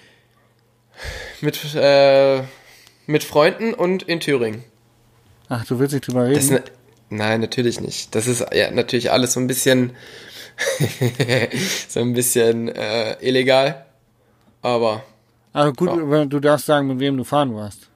[1.42, 2.44] Mit, äh,
[3.06, 4.64] mit Freunden und in Thüringen.
[5.50, 6.48] Ach, du willst nicht drüber reden?
[6.50, 6.64] ne,
[7.10, 8.14] nein, natürlich nicht.
[8.16, 9.96] Das ist ja natürlich alles so ein bisschen
[11.90, 13.86] so ein bisschen äh, illegal.
[14.62, 15.04] Aber
[15.52, 16.26] Aber gut, Ja.
[16.26, 17.90] du darfst sagen, mit wem du fahren warst.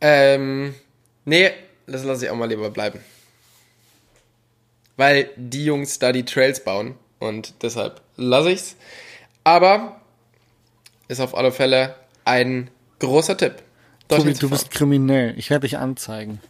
[0.00, 0.74] ähm,
[1.24, 1.50] nee,
[1.86, 3.00] das lasse ich auch mal lieber bleiben.
[4.96, 8.76] Weil die Jungs da die Trails bauen und deshalb lasse ich's.
[9.44, 10.00] Aber
[11.08, 13.62] ist auf alle Fälle ein großer Tipp.
[14.08, 14.50] Tobi, du fahren.
[14.50, 15.34] bist kriminell.
[15.36, 16.40] Ich werde dich anzeigen.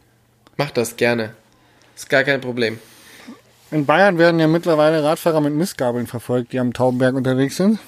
[0.56, 1.34] Mach das gerne.
[1.94, 2.78] Ist gar kein Problem.
[3.70, 7.78] In Bayern werden ja mittlerweile Radfahrer mit Mistgabeln verfolgt, die am Taubenberg unterwegs sind.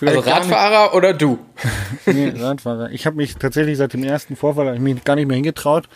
[0.05, 1.39] Also Radfahrer oder du?
[2.05, 2.91] Nee, Radfahrer.
[2.91, 5.87] Ich habe mich tatsächlich seit dem ersten Vorfall ich mich gar nicht mehr hingetraut,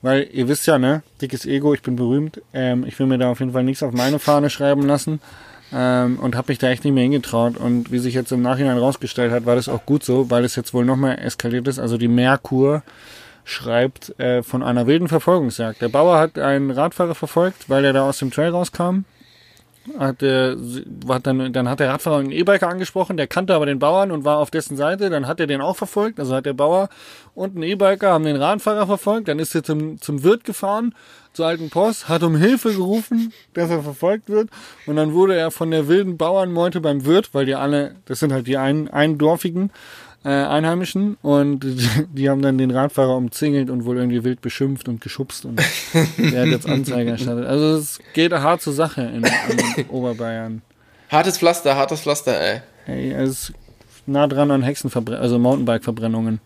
[0.00, 2.40] weil ihr wisst ja, ne, dickes Ego, ich bin berühmt.
[2.52, 5.20] Ähm, ich will mir da auf jeden Fall nichts auf meine Fahne schreiben lassen.
[5.72, 7.56] Ähm, und habe mich da echt nicht mehr hingetraut.
[7.56, 10.56] Und wie sich jetzt im Nachhinein rausgestellt hat, war das auch gut so, weil es
[10.56, 11.78] jetzt wohl noch mehr eskaliert ist.
[11.78, 12.82] Also die Merkur
[13.44, 15.80] schreibt äh, von einer wilden Verfolgungsjagd.
[15.80, 19.04] Der Bauer hat einen Radfahrer verfolgt, weil er da aus dem Trail rauskam.
[19.98, 20.54] Hat, äh,
[21.08, 24.24] hat dann, dann hat der Radfahrer einen E-Biker angesprochen, der kannte aber den Bauern und
[24.24, 25.08] war auf dessen Seite.
[25.08, 26.20] Dann hat er den auch verfolgt.
[26.20, 26.88] Also hat der Bauer
[27.34, 29.28] und ein E-Biker haben den Radfahrer verfolgt.
[29.28, 30.94] Dann ist er zum, zum Wirt gefahren,
[31.38, 34.50] zur alten Post, hat um Hilfe gerufen, dass er verfolgt wird.
[34.86, 38.32] Und dann wurde er von der wilden Bauernmeute beim Wirt, weil die alle, das sind
[38.32, 39.70] halt die ein, eindorfigen,
[40.24, 44.88] äh, Einheimischen und die, die haben dann den Radfahrer umzingelt und wohl irgendwie wild beschimpft
[44.88, 45.60] und geschubst und
[46.18, 47.46] der hat jetzt Anzeige erstattet.
[47.46, 50.62] Also es geht hart zur Sache in, in Oberbayern.
[51.08, 52.62] Hartes Pflaster, hartes Pflaster, ey.
[52.88, 53.52] Ey, es ist
[54.06, 56.40] nah dran an Hexenverbrennungen, also Mountainbike-Verbrennungen.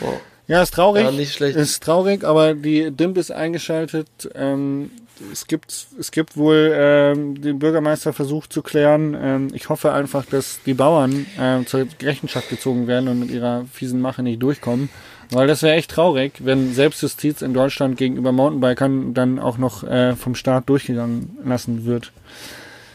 [0.00, 0.20] Wow.
[0.46, 1.04] Ja, ist traurig.
[1.04, 1.56] Ja, nicht schlecht.
[1.56, 4.08] Ist traurig, aber die DIMP ist eingeschaltet.
[4.34, 4.90] Ähm,
[5.32, 9.16] es gibt, es gibt wohl ähm, den Bürgermeister versucht zu klären.
[9.20, 13.64] Ähm, ich hoffe einfach, dass die Bauern ähm, zur Rechenschaft gezogen werden und mit ihrer
[13.72, 14.90] fiesen Mache nicht durchkommen.
[15.30, 20.14] Weil das wäre echt traurig, wenn Selbstjustiz in Deutschland gegenüber Mountainbikern dann auch noch äh,
[20.16, 22.12] vom Staat durchgegangen lassen wird.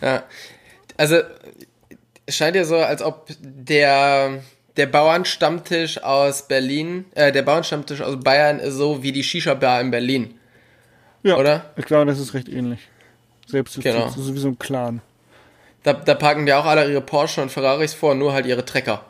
[0.01, 0.23] Ja.
[0.97, 1.17] Also,
[2.25, 4.41] es scheint ja so, als ob der,
[4.79, 9.91] der Bauernstammtisch aus Berlin, äh, der Bauernstammtisch aus Bayern ist so wie die Shisha-Bar in
[9.91, 10.33] Berlin.
[11.21, 11.69] Ja, Oder?
[11.75, 12.79] Ich glaube, das ist recht ähnlich.
[13.45, 14.07] Selbstjustiz Genau.
[14.07, 15.01] ist wie so ein Clan.
[15.83, 19.03] Da, da parken die auch alle ihre Porsche und Ferraris vor, nur halt ihre Trecker.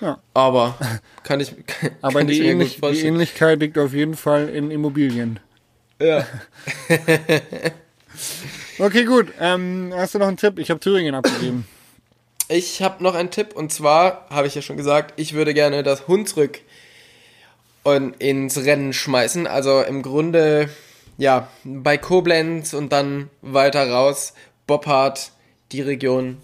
[0.00, 0.18] Ja.
[0.32, 0.76] Aber
[1.22, 3.06] kann ich, kann, Aber kann ich die, mir Ähnlich, die.
[3.06, 5.38] Ähnlichkeit liegt auf jeden Fall in Immobilien.
[6.00, 6.26] Ja.
[8.78, 9.28] Okay, gut.
[9.40, 10.58] Ähm, hast du noch einen Tipp?
[10.58, 11.66] Ich habe Thüringen abgegeben.
[12.52, 15.82] Ich habe noch einen Tipp und zwar habe ich ja schon gesagt, ich würde gerne
[15.82, 16.60] das Hunsrück
[17.82, 19.46] und ins Rennen schmeißen.
[19.46, 20.68] Also im Grunde
[21.16, 24.34] ja bei Koblenz und dann weiter raus
[24.66, 25.32] Boppard,
[25.72, 26.42] die Region.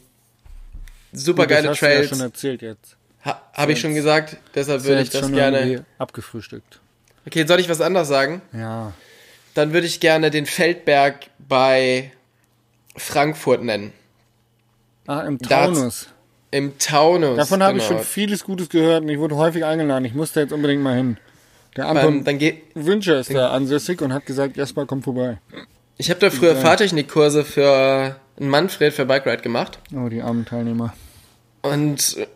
[1.12, 2.08] Super Gut, das geile hast du ja Trails.
[2.08, 2.96] schon erzählt jetzt.
[3.26, 5.84] ha, habe ich schon gesagt, deshalb würde ich das gerne.
[5.98, 6.80] abgefrühstückt.
[7.26, 8.40] Okay, soll ich was anderes sagen?
[8.54, 8.94] Ja.
[9.52, 12.12] Dann würde ich gerne den Feldberg bei
[12.96, 13.92] Frankfurt nennen.
[15.08, 16.08] Ah, im Taunus.
[16.50, 17.38] Im Taunus.
[17.38, 18.00] Davon habe ich genau.
[18.00, 20.04] schon vieles Gutes gehört und ich wurde häufig eingeladen.
[20.04, 21.16] Ich musste jetzt unbedingt mal hin.
[21.76, 25.38] Der Anton dann geht, Wünscher ist da ansässig und hat gesagt, Jasper, komm vorbei.
[25.96, 29.78] Ich habe da früher Fahrtechnikkurse für einen Manfred für Bike Ride gemacht.
[29.96, 30.92] Oh, die armen Teilnehmer.
[31.62, 32.16] Und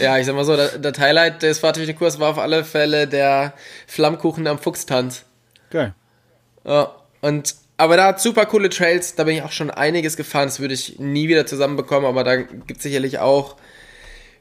[0.00, 3.52] ja, ich sag mal so, das, das Highlight des Fahrtechnikkurs war auf alle Fälle der
[3.86, 5.26] Flammkuchen am Fuchstanz.
[5.68, 5.94] Geil.
[6.64, 10.48] Ja, und aber da hat super coole Trails, da bin ich auch schon einiges gefahren,
[10.48, 13.56] das würde ich nie wieder zusammenbekommen, aber da gibt es sicherlich auch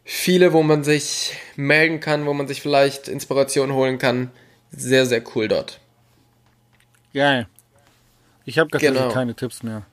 [0.03, 4.31] viele, wo man sich melden kann, wo man sich vielleicht Inspiration holen kann.
[4.71, 5.79] Sehr, sehr cool dort.
[7.13, 7.47] Geil.
[8.45, 9.13] Ich habe tatsächlich Genau.
[9.13, 9.83] keine Tipps mehr.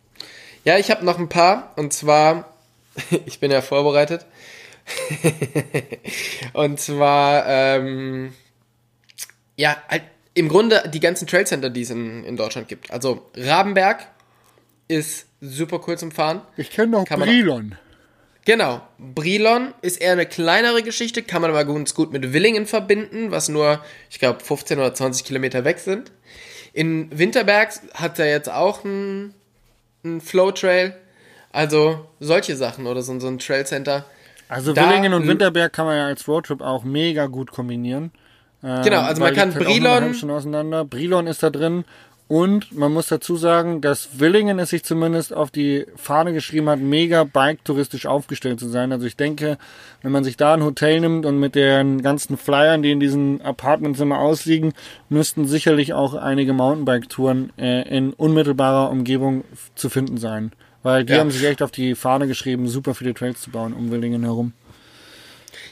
[0.64, 2.54] Ja, ich habe noch ein paar und zwar,
[3.26, 4.24] ich bin ja vorbereitet.
[6.54, 8.32] und zwar, ähm,
[9.56, 10.02] ja, halt
[10.34, 12.90] im Grunde die ganzen Trailcenter, die es in, in Deutschland gibt.
[12.90, 14.06] Also Rabenberg
[14.88, 16.42] ist super cool zum Fahren.
[16.56, 17.76] Ich kenne noch Kann Brilon.
[18.44, 18.82] Genau.
[18.98, 23.48] Brilon ist eher eine kleinere Geschichte, kann man aber ganz gut mit Willingen verbinden, was
[23.48, 26.12] nur, ich glaube, 15 oder 20 Kilometer weg sind.
[26.74, 29.32] In Winterberg hat er jetzt auch einen,
[30.04, 30.94] einen Flow-Trail.
[31.52, 34.04] Also solche Sachen oder so, so ein Trailcenter.
[34.48, 38.10] Also Da- Willingen und Winterberg kann man ja als Roadtrip auch mega gut kombinieren.
[38.64, 40.84] Ähm, Genau, also man kann halt Brilon- Stunde auseinander.
[40.84, 41.84] Brilon ist da drin.
[42.26, 46.78] Und man muss dazu sagen, dass Willingen es sich zumindest auf die Fahne geschrieben hat,
[46.80, 48.92] mega bike-touristisch aufgestellt zu sein.
[48.92, 49.58] Also ich denke,
[50.00, 53.42] wenn man sich da ein Hotel nimmt und mit den ganzen Flyern, die in diesen
[53.42, 54.72] Apartments immer ausliegen,
[55.10, 60.52] müssten sicherlich auch einige Mountainbike-Touren äh, in unmittelbarer Umgebung zu finden sein.
[60.82, 61.18] Weil die Ja.
[61.20, 64.54] haben sich echt auf die Fahne geschrieben, super viele Trails zu bauen um Willingen herum.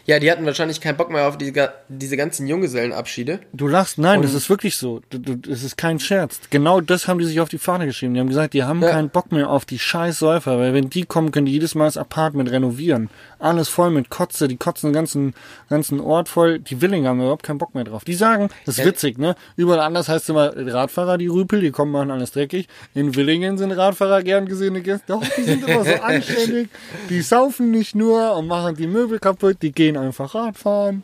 [0.05, 1.53] Ja, die hatten wahrscheinlich keinen Bock mehr auf die,
[1.88, 3.41] diese ganzen Junggesellenabschiede.
[3.53, 5.01] Du lachst, nein, Und- das ist wirklich so.
[5.11, 6.41] Das ist kein Scherz.
[6.51, 8.15] Genau das haben die sich auf die Fahne geschrieben.
[8.15, 8.91] Die haben gesagt, die haben Ja.
[8.91, 11.85] keinen Bock mehr auf die scheiß Säufer, weil wenn die kommen, können die jedes Mal
[11.85, 13.11] das Apartment renovieren.
[13.43, 15.35] Alles voll mit Kotze, die kotzen den ganzen,
[15.69, 16.61] ganzen Ort voll.
[16.61, 18.05] Die Willinger haben überhaupt keinen Bock mehr drauf.
[18.05, 19.35] Die sagen, das ist witzig, ne?
[19.57, 22.69] Überall anders heißt es immer Radfahrer, die Rüpel, die kommen, machen alles dreckig.
[22.95, 25.05] In Willingen sind Radfahrer gern gesehene Gäste.
[25.09, 26.69] Doch, die sind immer so anständig.
[27.09, 31.03] Die saufen nicht nur und machen die Möbel kaputt, die gehen einfach Radfahren.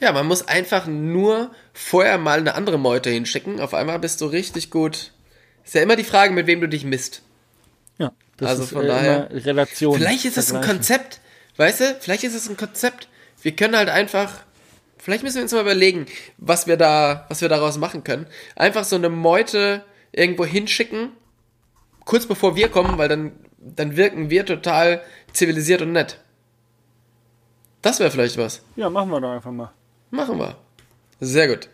[0.00, 3.60] Ja, man muss einfach nur vorher mal eine andere Meute hinschicken.
[3.60, 5.12] Auf einmal bist du richtig gut.
[5.64, 7.22] Ist ja immer die Frage, mit wem du dich misst.
[7.98, 9.96] Ja, das Also ist von äh, daher- immer Relation.
[9.98, 10.62] Vielleicht ist es ein.
[10.62, 11.20] Konzept.
[11.56, 11.96] Weißt du?
[12.00, 13.08] Vielleicht ist es ein Konzept.
[13.42, 14.44] Wir können halt einfach.
[14.98, 16.06] Vielleicht müssen wir uns mal überlegen,
[16.38, 18.26] was wir da, was wir daraus machen können.
[18.56, 21.10] Einfach so eine Meute irgendwo hinschicken,
[22.04, 26.18] kurz bevor wir kommen, weil dann, dann wirken wir total zivilisiert und nett.
[27.82, 28.62] Das wäre vielleicht was.
[28.76, 29.72] Ja, machen wir doch einfach mal.
[30.10, 30.56] Machen wir.
[31.20, 31.68] Sehr gut.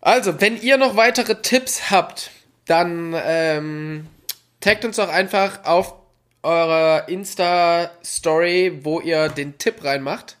[0.00, 2.30] Also, wenn ihr noch weitere Tipps habt,
[2.66, 4.06] dann ähm,
[4.60, 5.94] taggt uns doch einfach auf
[6.42, 10.36] eurer Insta-Story, wo ihr den Tipp reinmacht,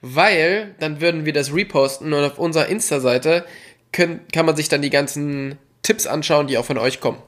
[0.00, 3.44] weil dann würden wir das reposten und auf unserer Insta-Seite
[3.92, 7.18] kann man sich dann die ganzen Tipps anschauen, die auch von euch kommen.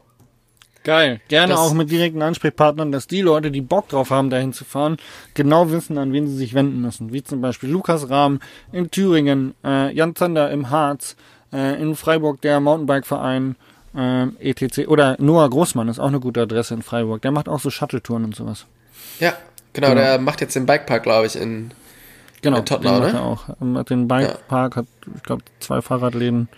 [0.85, 1.21] Geil.
[1.29, 4.65] Gerne Das- auch mit direkten Ansprechpartnern, dass die Leute, die Bock drauf haben, dahin zu
[4.65, 4.97] fahren,
[5.35, 7.13] genau wissen, an wen sie sich wenden müssen.
[7.13, 8.41] Wie zum Beispiel Lukas Rahm
[8.73, 11.17] in Thüringen, äh, Jan Zander im Harz,
[11.53, 13.57] äh, in Freiburg der Mountainbike-Verein,
[13.97, 14.89] äh, ETC.
[14.89, 17.23] Oder Noah Großmann ist auch eine gute Adresse in Freiburg.
[17.23, 18.67] Der macht auch so Shuttle-Touren und sowas.
[19.21, 19.35] Ja,
[19.73, 20.01] genau, Genau.
[20.01, 21.73] der macht jetzt den Bikepark, glaube ich, in.
[22.43, 23.19] Genau, In Tottenau, den macht ne?
[23.19, 23.45] er auch.
[23.61, 26.49] Ähm, Hat den Bikepark, hat, ich glaube, zwei Fahrradläden.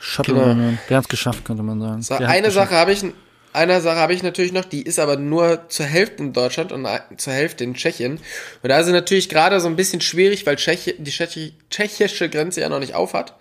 [0.00, 0.72] Shuttle, Genau.
[0.88, 2.02] der hat's geschafft, könnte man sagen.
[2.02, 2.50] So, eine.
[2.52, 3.04] Sache habe ich,
[3.52, 6.86] eine Sache habe ich natürlich noch, die ist aber nur zur Hälfte in Deutschland und
[6.86, 8.20] ein- zur Hälfte in Tschechien.
[8.62, 12.28] Und da ist es natürlich gerade so ein bisschen schwierig, weil Tschechi, die Tschechi, tschechische
[12.30, 13.34] Grenze ja noch nicht auf hat.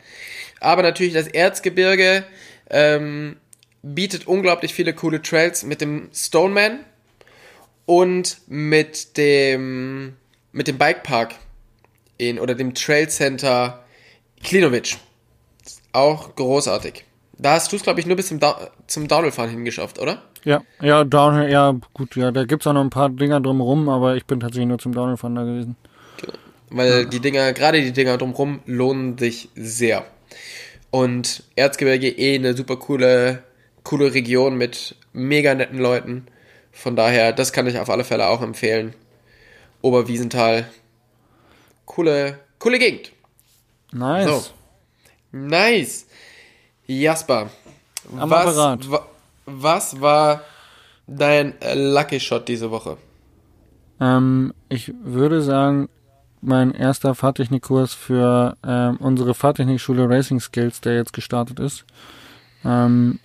[0.60, 2.24] Aber natürlich das Erzgebirge
[2.70, 3.38] ähm,
[3.82, 6.80] bietet unglaublich viele coole Trails mit dem Stoneman
[7.86, 10.16] und mit dem
[10.52, 11.36] mit dem Bikepark
[12.18, 13.84] in oder dem Trail Center
[14.44, 14.98] Klinovic.
[15.94, 17.06] Auch großartig.
[17.40, 20.24] Da hast du es, glaube ich, nur bis zum, da zum Downhill-Fahren hingeschafft, oder?
[20.44, 24.16] Ja, ja, Downhill, ja, gut, ja, da gibt's auch noch ein paar Dinger drumherum, aber
[24.16, 25.76] ich bin tatsächlich nur zum Downhill-Fahren da gewesen.
[26.70, 30.06] Weil die Dinger, gerade die Dinger drumherum, lohnen sich sehr.
[30.90, 33.44] Und Erzgebirge eh eine super coole,
[33.84, 36.28] coole Region mit mega netten Leuten.
[36.72, 38.94] Von daher, das kann ich auf alle Fälle auch empfehlen.
[39.82, 40.68] Oberwiesenthal.
[41.86, 43.12] Coole, coole Gegend.
[43.92, 44.28] Nice.
[44.28, 44.44] So.
[45.32, 46.08] Nice.
[46.86, 47.50] Jasper.
[48.18, 48.56] Am was,
[48.90, 49.06] wa,
[49.46, 50.44] was war
[51.08, 52.98] dein Lucky Shot diese Woche?
[54.00, 55.90] Ähm, ich würde sagen,
[56.42, 61.86] mein erster Fahrtechnikkurs für ähm, unsere Fahrtechnikschule Racing Skills, der jetzt gestartet ist.
[62.64, 63.20] Ähm,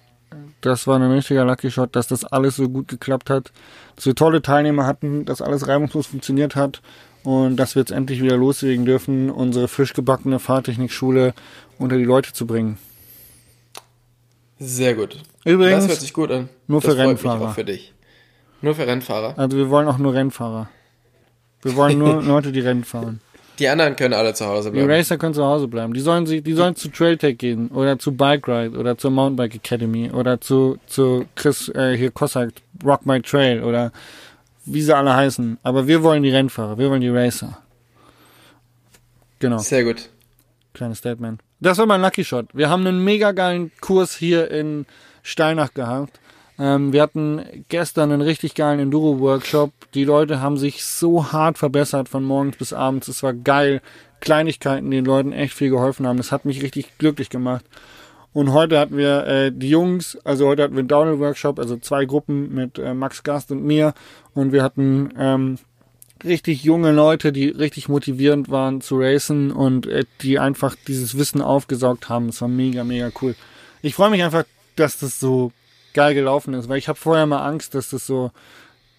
[0.61, 3.53] das war ein richtiger Lucky Shot, dass das alles so gut geklappt hat,
[3.97, 6.81] dass wir tolle Teilnehmer hatten, dass alles reibungslos funktioniert hat
[7.25, 11.35] und dass wir jetzt endlich wieder loslegen dürfen, unsere frisch gebackene Fahrtechnikschule
[11.79, 12.79] unter die Leute zu bringen.
[14.59, 15.19] Sehr gut.
[15.45, 16.49] Übrigens, das hört sich gut an.
[16.69, 17.49] nur das für freut mich Rennfahrer.
[17.49, 17.93] auch für dich.
[18.61, 19.37] Nur für Rennfahrer.
[19.37, 20.69] Also wir wollen auch nur Rennfahrer.
[21.63, 23.21] Wir wollen nur Leute, die Rennen fahren.
[23.59, 24.91] Die anderen können alle zu Hause Die bleiben.
[24.91, 25.93] Racer können zu Hause bleiben.
[25.95, 29.55] Die sollen sich, die sollen zu Trailtech gehen oder zu Bike Ride oder zur Mountainbike
[29.57, 32.51] Academy oder zu, zu Chris, äh, hier Cossack,
[32.85, 33.93] Rock My Trail oder
[34.65, 35.59] wie sie alle heißen.
[35.63, 37.59] Aber wir wollen die Rennfahrer, wir wollen die Racer.
[39.39, 40.09] Genau, Sehr gut.
[40.73, 41.41] kleines Statement.
[41.61, 42.47] Das war mein Lucky Shot.
[42.55, 44.87] Wir haben einen mega geilen Kurs hier in
[45.23, 46.19] Steinach gehabt.
[46.63, 49.73] Ähm, wir hatten gestern einen richtig geilen Enduro-Workshop.
[49.95, 53.09] Die Leute haben sich so hart verbessert von morgens bis abends.
[53.09, 53.83] Es war geil.
[54.21, 56.19] Kleinigkeiten, die den Leuten echt viel geholfen haben.
[56.19, 57.65] Das hat mich richtig glücklich gemacht.
[58.33, 62.05] Und heute hatten wir äh, die Jungs, also heute hatten wir einen Downhill-Workshop, also zwei
[62.05, 63.93] Gruppen mit äh, Max Gast und mir.
[64.33, 65.59] Und wir hatten ähm,
[66.23, 71.43] richtig junge Leute, die richtig motivierend waren zu racen und äh, die einfach dieses Wissen
[71.43, 72.29] aufgesaugt haben.
[72.29, 73.35] Es war mega, mega cool.
[73.83, 74.45] Ich freue mich einfach,
[74.77, 75.51] dass das so
[75.95, 78.31] geil gelaufen ist, weil ich habe vorher mal Angst, dass das so,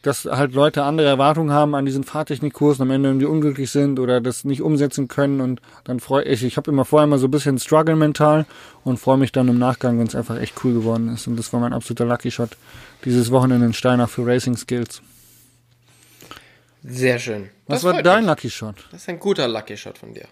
[0.02, 4.22] dass halt Leute andere Erwartungen haben an diesen Fahrtechnikkursen, am Ende irgendwie unglücklich sind oder
[4.22, 7.32] das nicht umsetzen können und dann freue ich, ich habe immer vorher mal so ein
[7.32, 8.46] bisschen Struggle mental
[8.84, 11.54] und freue mich dann im Nachgang, wenn es einfach echt cool geworden ist und das
[11.54, 12.58] war mein absoluter Lucky Shot
[13.06, 15.02] dieses Wochenende in Steinach für Racing Skills.
[16.84, 17.50] Sehr schön.
[17.68, 18.30] Was Das war dein mich.
[18.30, 18.76] Lucky Shot?
[18.92, 20.28] Das ist ein guter Lucky Shot von dir.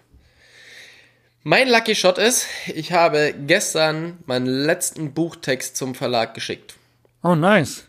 [1.44, 6.74] Mein Lucky Shot ist, ich habe gestern meinen letzten Buchtext zum Verlag geschickt.
[7.22, 7.84] Oh, nice.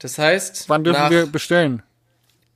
[0.00, 1.82] Das heißt, Wann dürfen nach, wir bestellen?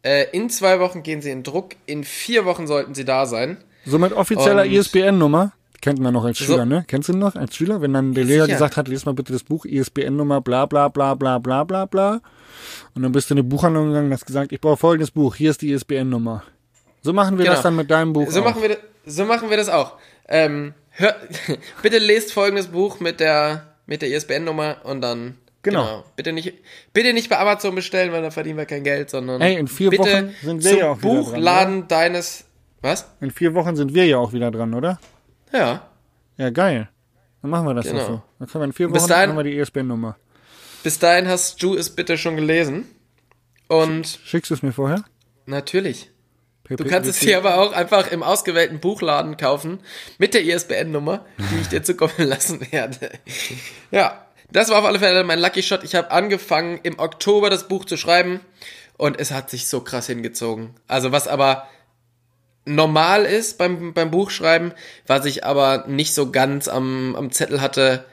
[0.02, 3.58] äh, in zwei Wochen gehen sie in Druck, in vier Wochen sollten sie da sein.
[3.84, 5.52] So mit offizieller ISBN-Nummer.
[5.80, 6.44] Kennt man noch als So.
[6.46, 6.84] Schüler, ne?
[6.88, 7.80] Kennst du ihn noch als Schüler?
[7.80, 8.56] Wenn dann der Lehrer sicher.
[8.56, 12.20] gesagt hat, lies mal bitte das Buch, ISBN-Nummer, bla bla bla bla bla bla bla.
[12.94, 15.36] Und dann bist du in eine Buchhandlung gegangen und hast gesagt, ich brauche folgendes Buch,
[15.36, 16.42] hier ist die ISBN-Nummer.
[17.02, 17.54] So machen wir Genau.
[17.54, 18.44] das dann mit deinem Buch So auch.
[18.46, 19.94] machen, wir, das- so machen wir das auch.
[20.28, 21.16] Ähm, hör,
[21.82, 25.38] bitte lest folgendes Buch mit der, mit der ISBN-Nummer und dann.
[25.62, 26.04] Genau.
[26.14, 26.52] Bitte nicht,
[26.92, 29.40] bitte nicht bei Amazon bestellen, weil da verdienen wir kein Geld, sondern.
[29.40, 32.44] Ey, in vier bitte Wochen sind wir ja auch wieder dran, Buchladen deines.
[32.82, 33.06] Was?
[33.20, 35.00] In vier Wochen sind wir ja auch wieder dran, oder?
[35.52, 35.88] Ja.
[36.36, 36.88] Ja, geil.
[37.42, 37.98] Dann machen wir das Genau.
[37.98, 38.22] doch so.
[38.38, 40.16] Dann können wir in vier Bis Wochen dahin- haben wir die ISBN-Nummer.
[40.84, 42.84] Bis dahin hast du es bitte schon gelesen.
[43.68, 45.04] Und Schickst du es mir vorher?
[45.46, 46.10] natürlich.
[46.68, 49.80] Du kannst es hier aber auch einfach im ausgewählten Buchladen kaufen
[50.18, 53.10] mit der ISBN-Nummer, die ich dir zukommen lassen werde.
[53.90, 55.84] Ja, das war auf alle Fälle mein Lucky Shot.
[55.84, 58.40] Ich habe angefangen im Oktober das Buch zu schreiben
[58.96, 60.74] und es hat sich so krass hingezogen.
[60.88, 61.68] Also was aber
[62.64, 64.72] normal ist beim, beim Buchschreiben,
[65.06, 68.04] was ich aber nicht so ganz am, am Zettel hatte,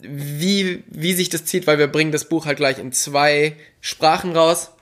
[0.00, 4.36] wie, wie sich das zieht, weil wir bringen das Buch halt gleich in zwei Sprachen
[4.36, 4.72] raus.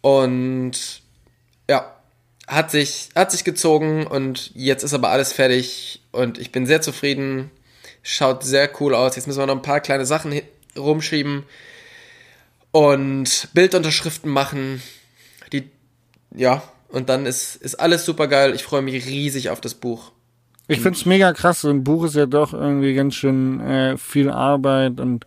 [0.00, 1.02] Und
[2.48, 6.80] hat sich, hat sich gezogen und jetzt ist aber alles fertig und ich bin sehr
[6.80, 7.50] zufrieden.
[8.02, 9.16] Schaut sehr cool aus.
[9.16, 10.44] Jetzt müssen wir noch ein paar kleine Sachen hi-
[10.76, 11.44] rumschieben
[12.70, 14.82] und Bildunterschriften machen.
[15.52, 15.68] Die,
[16.34, 18.54] ja, und dann ist, ist alles super geil.
[18.54, 20.12] Ich freue mich riesig auf das Buch.
[20.68, 21.62] Ich find's mega krass.
[21.62, 25.26] So ein Buch ist ja doch irgendwie ganz schön äh, viel Arbeit und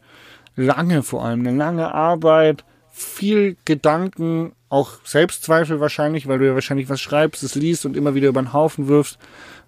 [0.55, 1.41] lange vor allem.
[1.41, 7.55] Eine lange Arbeit, viel Gedanken, auch Selbstzweifel wahrscheinlich, weil du ja wahrscheinlich was schreibst, es
[7.55, 9.19] liest und immer wieder über den Haufen wirfst.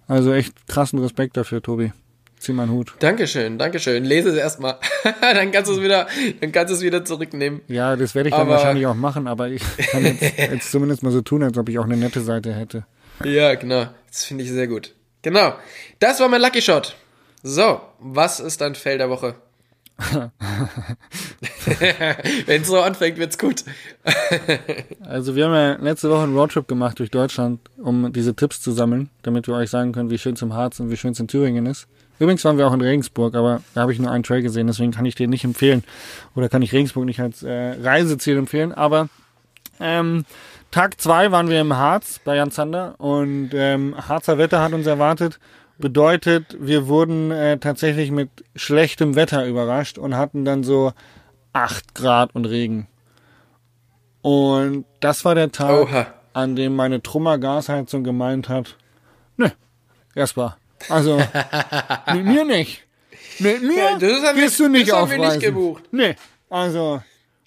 [0.08, 1.92] Also echt krassen Respekt dafür, Tobi.
[2.38, 2.94] Zieh meinen Hut.
[2.98, 4.04] Dankeschön, Dankeschön.
[4.04, 4.78] Lese es erstmal.
[5.20, 6.06] dann kannst du es wieder,
[6.40, 7.60] dann kannst du es wieder zurücknehmen.
[7.68, 11.02] Ja, das werde ich dann Aber- wahrscheinlich auch machen, aber ich kann jetzt, jetzt zumindest
[11.02, 12.84] mal so tun, als ob ich auch eine nette Seite hätte.
[13.24, 13.86] Ja, genau.
[14.10, 14.94] Das finde ich sehr gut.
[15.22, 15.54] Genau.
[16.00, 16.96] Das war mein Lucky Shot.
[17.42, 19.34] So, was ist dein Fail der Woche?
[22.46, 23.64] Wenn es so anfängt, wird's gut.
[25.06, 28.72] Also wir haben ja letzte Woche einen Roadtrip gemacht durch Deutschland, um diese Tipps zu
[28.72, 31.20] sammeln, damit wir euch sagen können, wie schön es im Harz und wie schön es
[31.20, 31.86] in Thüringen ist.
[32.18, 34.92] Übrigens waren wir auch in Regensburg, aber da habe ich nur einen Trail gesehen, deswegen
[34.92, 35.84] kann ich den nicht empfehlen.
[36.34, 38.72] Oder kann ich Regensburg nicht als äh, Reiseziel empfehlen.
[38.72, 39.08] Aber
[39.80, 40.24] ähm,
[40.70, 44.86] Tag zwei waren wir im Harz bei Jan Zander und ähm, Harzer Wetter hat uns
[44.86, 45.38] erwartet.
[45.78, 50.92] Bedeutet, wir wurden äh, tatsächlich mit schlechtem Wetter überrascht und hatten dann so
[51.52, 52.86] 8 Grad und Regen.
[54.22, 56.06] Und das war der Tag, Oha.
[56.32, 58.76] an dem meine Trummer Gasheizung gemeint hat,
[59.36, 59.52] ne,
[60.14, 60.56] erstmal.
[60.88, 61.18] Also,
[62.14, 62.82] mit mir nicht.
[63.38, 65.84] Mit mir Ja, gehst du nicht auf nicht gebucht.
[65.90, 66.14] Nee,
[66.48, 67.02] also,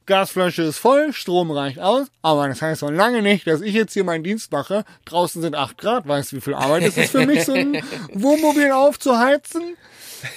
[0.07, 3.93] Gasflasche ist voll, Strom reicht aus, aber das heißt noch lange nicht, dass ich jetzt
[3.93, 4.83] hier meinen Dienst mache.
[5.05, 7.73] Draußen sind 8 Grad, weißt du, wie viel Arbeit es ist für mich, so ein
[8.13, 9.75] Wohnmobil aufzuheizen?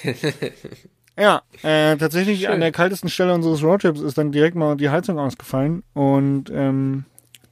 [1.19, 5.19] Ja, äh, tatsächlich an der kaltesten Stelle unseres Roadtrips ist dann direkt mal die Heizung
[5.19, 7.03] ausgefallen und ähm,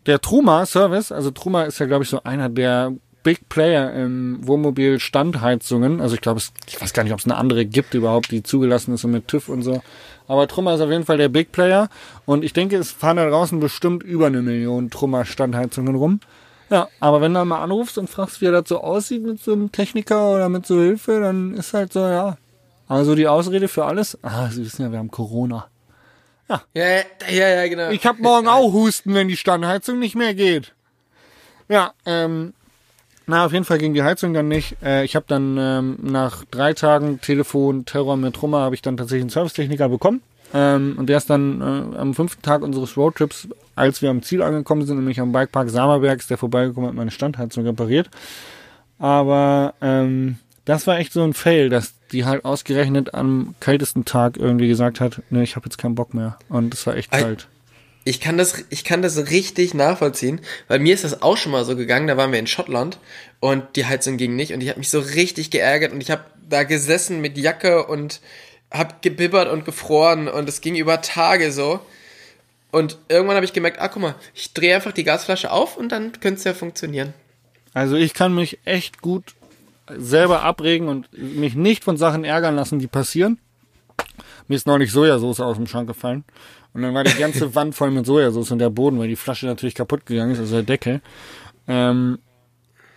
[0.06, 2.94] der Truma Service, also Truma ist ja glaube ich so einer der
[3.30, 6.02] Big Player im Wohnmobil Standheizungen.
[6.02, 8.96] Also ich glaube, ich weiß gar nicht, ob es eine andere gibt überhaupt, die zugelassen
[8.96, 9.84] ist und mit TÜV und so.
[10.28, 11.90] Aber Trummer ist auf jeden Fall der Big Player.
[12.26, 16.22] Und ich denke, es fahren da draußen bestimmt über eine Million Trummer Standheizungen rum.
[16.72, 19.72] Ja, aber wenn du mal anrufst und fragst, wie er so aussieht mit so einem
[19.72, 22.36] Techniker oder mit so Hilfe, dann ist halt so, ja.
[22.88, 25.68] Also die Ausrede für alles, ah, Sie wissen ja, wir haben Corona.
[26.48, 27.92] Ja, ja, ja, genau.
[27.92, 30.74] Ich hab morgen auch Husten, wenn die Standheizung nicht mehr geht.
[31.68, 32.56] Ja, ähm,
[33.30, 34.76] na, auf jeden Fall ging die Heizung dann nicht.
[34.84, 38.98] Äh, ich habe dann ähm, nach drei Tagen Telefon, Terror mit Trummer, habe ich dann
[38.98, 40.22] tatsächlich einen Servicetechniker bekommen.
[40.52, 44.42] Ähm, und der ist dann äh, am fünften Tag unseres Roadtrips, als wir am Ziel
[44.42, 48.10] angekommen sind, nämlich am Bikepark Samerberg, ist der vorbeigekommen, hat meine Standheizung repariert.
[48.98, 54.38] Aber ähm, das war echt so ein Fail, dass die halt ausgerechnet am kältesten Tag
[54.38, 56.38] irgendwie gesagt hat, ne, ich habe jetzt keinen Bock mehr.
[56.50, 57.48] Und es war echt kalt.
[58.06, 61.66] Ich kann das, ich kann das richtig nachvollziehen, weil mir ist das auch schon mal
[61.66, 62.08] so gegangen.
[62.08, 62.98] Da waren wir in Schottland
[63.40, 66.24] und die Heizung ging nicht und ich habe mich so richtig geärgert und ich habe
[66.50, 68.22] da gesessen mit Jacke und
[68.72, 71.80] hab gebibbert und gefroren und es ging über Tage so.
[72.72, 75.92] Und irgendwann habe ich gemerkt, ah guck mal, ich drehe einfach die Gasflasche auf und
[75.92, 77.14] dann könnte es ja funktionieren.
[77.74, 79.36] Also ich kann mich echt gut
[79.88, 83.40] selber abregen und mich nicht von Sachen ärgern lassen, die passieren.
[84.48, 86.24] Mir ist neulich Sojasauce aus dem Schrank gefallen.
[86.74, 89.46] Und dann war die ganze Wand voll mit Sojasauce und der Boden, weil die Flasche
[89.46, 91.02] natürlich kaputt gegangen ist, also der Deckel.
[91.68, 92.20] Ähm,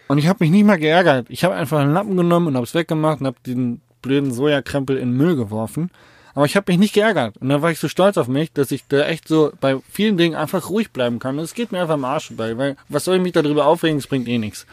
[0.09, 1.27] und ich habe mich nicht mal geärgert.
[1.31, 4.97] Ich habe einfach einen Lappen genommen und habe es weggemacht und habe den blöden Sojakrempel
[4.97, 5.91] in den Müll geworfen.
[6.35, 7.37] Aber ich habe mich nicht geärgert.
[7.39, 10.17] Und dann war ich so stolz auf mich, dass ich da echt so bei vielen
[10.17, 11.39] Dingen einfach ruhig bleiben kann.
[11.39, 13.99] Es geht mir einfach am Arsch vorbei, weil was soll ich mich darüber aufregen?
[13.99, 14.67] Es bringt eh nichts.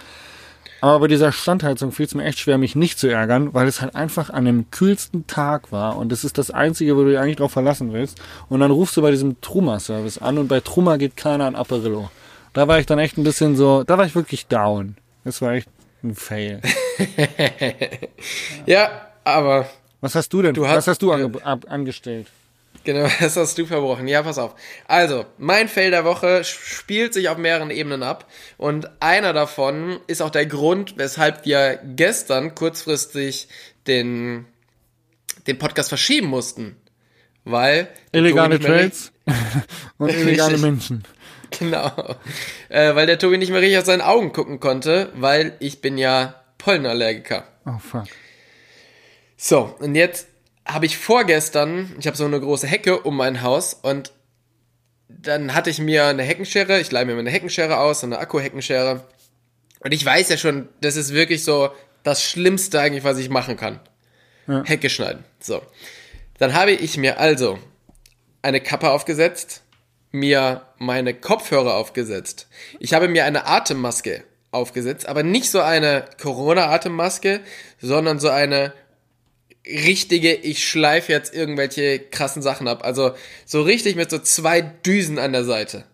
[0.81, 3.81] Aber bei dieser Standheizung fiel es mir echt schwer, mich nicht zu ärgern, weil es
[3.81, 7.19] halt einfach an dem kühlsten Tag war und das ist das Einzige, wo du dich
[7.19, 8.19] eigentlich drauf verlassen willst.
[8.47, 12.09] Und dann rufst du bei diesem Truma-Service an und bei Truma geht keiner an Apparillo.
[12.53, 14.95] Da war ich dann echt ein bisschen so, da war ich wirklich down.
[15.25, 15.67] Das war echt
[16.03, 16.61] ein Fail.
[18.65, 18.89] Ja,
[19.23, 19.67] aber
[20.01, 20.53] Was hast du denn?
[20.53, 22.27] Du hast- was hast du ange ab, angestellt?
[22.89, 24.07] Genau, das hast du verbrochen.
[24.07, 24.55] Ja, pass auf.
[24.87, 28.27] Also, mein Fail der Woche spielt sich auf mehreren Ebenen ab.
[28.57, 33.47] Und einer davon ist auch der Grund, weshalb wir gestern kurzfristig
[33.85, 34.47] den,
[35.45, 36.77] den Podcast verschieben mussten.
[37.43, 37.89] Weil.
[38.11, 39.11] Illegale Trades
[39.99, 40.57] und illegale.
[40.57, 41.03] Menschen.
[41.59, 42.15] Genau.
[42.69, 45.99] Äh, weil der Tobi nicht mehr richtig aus seinen Augen gucken konnte, weil ich bin
[45.99, 47.43] ja Pollenallergiker.
[47.67, 48.05] Oh fuck.
[49.37, 50.28] So, und jetzt
[50.69, 54.13] habe ich vorgestern, ich habe so eine große Hecke um mein Haus und
[55.07, 59.03] dann hatte ich mir eine Heckenschere, ich leihe mir eine Heckenschere aus, so eine Akku-Heckenschere.
[59.79, 61.71] Und ich weiß ja schon, das ist wirklich so
[62.03, 63.79] das Schlimmste eigentlich, was ich machen kann.
[64.65, 65.23] Hecke schneiden.
[65.39, 65.61] So.
[66.37, 67.59] Dann habe ich mir also
[68.41, 69.63] eine Kappe aufgesetzt,
[70.11, 72.47] mir meine Kopfhörer aufgesetzt.
[72.79, 77.41] Ich habe mir eine Atemmaske aufgesetzt, aber nicht so eine Corona-Atemmaske,
[77.79, 78.73] sondern so eine
[79.69, 82.83] richtige, ich schleife jetzt irgendwelche krassen Sachen ab.
[82.83, 83.13] Also
[83.45, 85.85] so richtig mit so zwei Düsen an der Seite.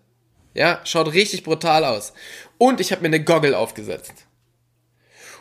[0.53, 2.13] Ja, schaut richtig brutal aus.
[2.57, 4.13] Und ich habe mir eine Goggle aufgesetzt.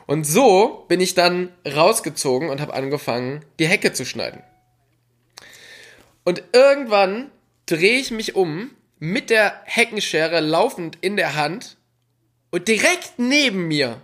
[0.07, 4.43] Und so bin ich dann rausgezogen und habe angefangen, die Hecke zu schneiden.
[6.25, 7.31] Und irgendwann
[7.67, 11.77] drehe ich mich um, mit der Heckenschere laufend in der Hand
[12.51, 14.01] und direkt neben mir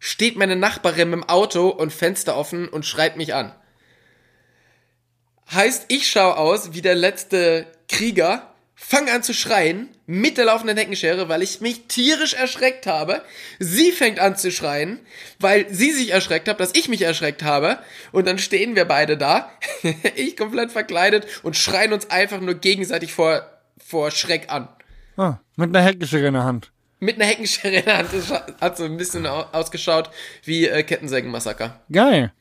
[0.00, 3.54] steht meine Nachbarin mit dem Auto und Fenster offen und schreit mich an.
[5.52, 10.76] Heißt, ich schaue aus wie der letzte Krieger, fange an zu schreien mit der laufenden
[10.76, 13.22] Heckenschere, weil ich mich tierisch erschreckt habe.
[13.58, 15.00] Sie fängt an zu schreien,
[15.38, 17.78] weil sie sich erschreckt hat, dass ich mich erschreckt habe.
[18.10, 19.50] Und dann stehen wir beide da,
[20.16, 23.42] ich komplett verkleidet und schreien uns einfach nur gegenseitig vor,
[23.76, 24.68] vor Schreck an.
[25.16, 26.72] Ah, mit einer Heckenschere in der Hand.
[27.00, 28.10] Mit einer Heckenschere in der Hand.
[28.60, 30.10] Hat so ein bisschen au- ausgeschaut
[30.44, 31.80] wie äh, Kettensägenmassaker.
[31.90, 32.32] Geil.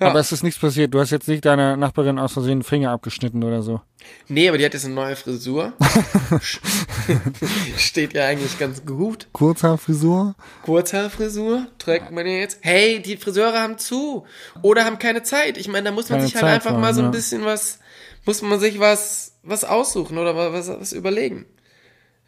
[0.00, 0.08] Ja.
[0.08, 0.92] Aber es ist nichts passiert.
[0.92, 3.80] Du hast jetzt nicht deiner Nachbarin aus Versehen Finger abgeschnitten oder so.
[4.28, 5.72] Nee, aber die hat jetzt eine neue Frisur.
[7.78, 9.26] Steht ja eigentlich ganz gut.
[9.32, 10.34] Kurzhaarfrisur?
[10.64, 12.58] Kurzhaarfrisur trägt man ja jetzt.
[12.62, 14.26] Hey, die Friseure haben zu
[14.62, 15.56] oder haben keine Zeit.
[15.58, 17.44] Ich meine, da muss man Keine sich halt Zeit einfach vor mal so ein bisschen
[17.44, 17.78] was,
[18.24, 21.46] muss man sich was, was aussuchen oder was, was überlegen.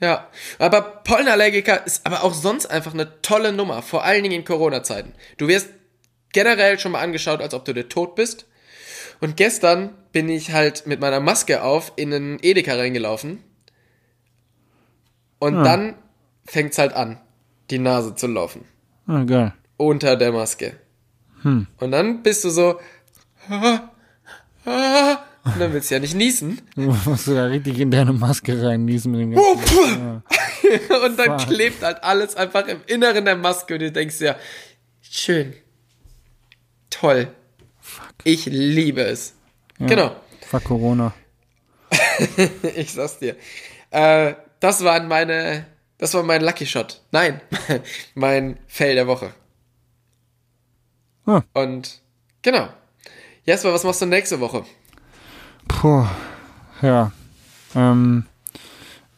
[0.01, 0.29] Ja,
[0.59, 5.13] aber Pollenallergiker ist aber auch sonst einfach eine tolle Nummer, vor allen Dingen in Corona-Zeiten.
[5.39, 5.71] Du wirst
[6.33, 8.47] generell schon mal angeschaut, als ob du der tot bist.
[9.21, 13.43] Und gestern bin ich halt mit meiner Maske auf in einen Edeka reingelaufen.
[15.41, 15.95] Und dann
[16.45, 17.21] fängt's halt an,
[17.71, 18.65] die Nase zu laufen.
[19.07, 19.53] Ah, geil.
[19.77, 20.77] Unter der Maske.
[21.79, 22.81] Und dann bist du so.
[25.45, 26.61] Und dann willst du ja nicht niesen.
[26.75, 29.63] Du musst da richtig in deine Maske reinniesen mit dem ganzen.
[29.65, 30.97] puh.
[31.07, 31.49] und dann Fuck.
[31.49, 34.37] klebt halt alles einfach im Inneren der Maske und du denkst dir,
[35.01, 35.55] schön.
[36.91, 37.29] Toll.
[38.25, 39.35] Ich liebe es.
[39.79, 40.17] Genau.
[40.47, 41.15] Fuck Corona.
[42.75, 43.37] Ich sag's dir.
[43.91, 45.67] Äh, das waren meine,
[45.99, 47.01] das war mein Lucky Shot.
[47.13, 47.41] Nein,
[48.15, 49.33] mein Fail der Woche.
[51.27, 51.43] Ah.
[51.55, 52.01] Und
[52.43, 52.69] genau.
[53.45, 54.65] Jesper, was machst du nächste Woche?
[55.69, 56.07] Puh,
[56.83, 57.13] ja.
[57.75, 58.25] Ähm,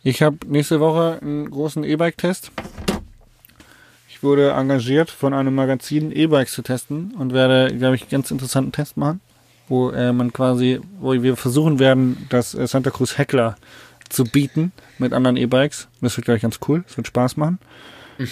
[0.03, 2.53] ich habe nächste Woche einen großen E-Bike-Test.
[4.09, 8.31] Ich wurde engagiert von einem Magazin E-Bikes zu testen und werde, glaube ich, einen ganz
[8.31, 9.21] interessanten Test machen,
[9.69, 13.57] wo äh, man quasi, wo wir versuchen werden, das äh, Santa Cruz Heckler
[14.11, 15.89] zu bieten mit anderen E-Bikes.
[16.01, 16.83] Das wird, glaube ich, ganz cool.
[16.87, 17.59] Das wird Spaß machen.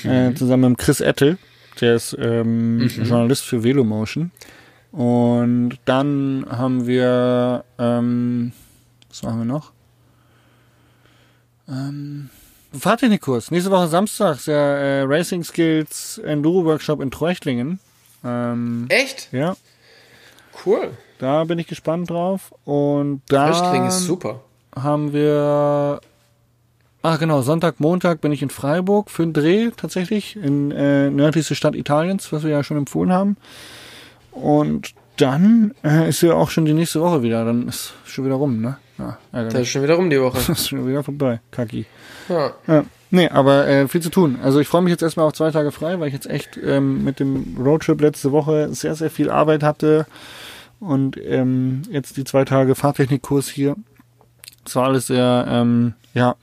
[0.04, 1.38] Äh, zusammen mit Chris Ettel,
[1.80, 4.30] der ist ähm, Journalist für Velomotion.
[4.92, 8.52] Und dann haben wir, ähm,
[9.08, 9.72] was machen wir noch?
[11.68, 12.30] Ähm,
[12.78, 13.50] Fahrtechnikkurs.
[13.50, 17.78] Nächste Woche Samstag ist der äh, Racing Skills Enduro Workshop in Treuchtlingen.
[18.24, 19.28] Ähm, Echt?
[19.32, 19.56] ja,
[20.64, 20.90] Cool.
[21.18, 22.52] da bin ich gespannt drauf.
[22.64, 24.40] Und dann Flüchtling ist super.
[24.74, 26.00] haben wir,
[27.02, 31.54] ach genau, Sonntag, Montag bin ich in Freiburg für einen Dreh tatsächlich in äh, nördlichste
[31.54, 33.36] Stadt Italiens, was wir ja schon empfohlen haben.
[34.32, 37.44] Und dann äh, ist ja auch schon die nächste Woche wieder.
[37.44, 38.76] Dann ist schon wieder rum, ne?
[38.98, 39.62] Ja, Da ärgerlich.
[39.62, 40.36] ist schon wieder rum die Woche.
[40.38, 41.40] Das ist schon wieder vorbei.
[41.50, 41.86] Kaki.
[42.28, 42.52] Ja.
[42.66, 42.84] Ja.
[43.10, 44.38] Nee, aber äh, viel zu tun.
[44.42, 47.04] Also ich freue mich jetzt erstmal auf zwei Tage frei, weil ich jetzt echt ähm,
[47.04, 50.06] mit dem Roadtrip letzte Woche sehr, sehr viel Arbeit hatte.
[50.78, 53.76] Und ähm, jetzt die zwei Tage Fahrtechnikkurs hier.
[54.66, 56.36] Es war alles sehr, ähm, ja,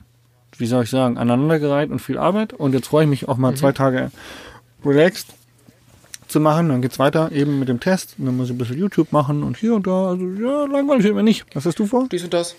[0.58, 2.52] wie soll ich sagen, aneinandergereiht und viel Arbeit.
[2.52, 4.10] Und jetzt freue ich mich auch mal zwei Tage
[4.84, 5.28] relaxed
[6.36, 6.68] zu machen.
[6.68, 8.14] Dann geht's weiter eben mit dem Test.
[8.18, 10.08] Und dann muss ich ein bisschen YouTube machen und hier und da.
[10.10, 11.44] Also ja, langweilig wird mir nicht.
[11.54, 12.08] Was hast du vor?
[12.10, 12.54] Dies und das.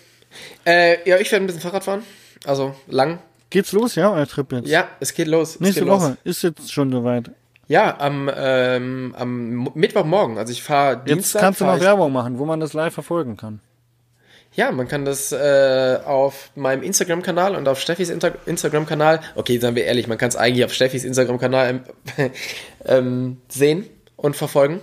[0.66, 2.02] Äh, ja, ich werde ein bisschen Fahrrad fahren.
[2.46, 3.20] Also lang.
[3.50, 4.68] Geht's los, ja, euer Trip jetzt?
[4.68, 5.60] Ja, es geht los.
[5.60, 6.02] Nächste geht los.
[6.02, 7.32] Woche ist jetzt schon soweit.
[7.70, 10.38] Ja, am, ähm, am Mo- Mittwochmorgen.
[10.38, 11.42] Also ich fahre Jetzt Dienstag.
[11.42, 13.60] kannst du noch Werbung machen, wo man das live verfolgen kann.
[14.58, 19.76] Ja, man kann das äh, auf meinem Instagram-Kanal und auf Steffis Inter Instagram-Kanal, okay, seien
[19.76, 21.84] wir ehrlich, man kann es eigentlich auf Steffis Instagram-Kanal
[22.18, 22.32] ähm,
[22.86, 24.82] ähm, sehen und verfolgen.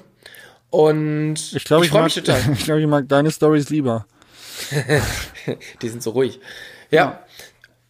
[0.71, 2.41] Und Ich glaube, ich, freue mag, mich total.
[2.53, 4.07] ich, glaube, ich mag deine Stories lieber.
[5.83, 6.39] Die sind so ruhig.
[6.93, 7.25] Ja.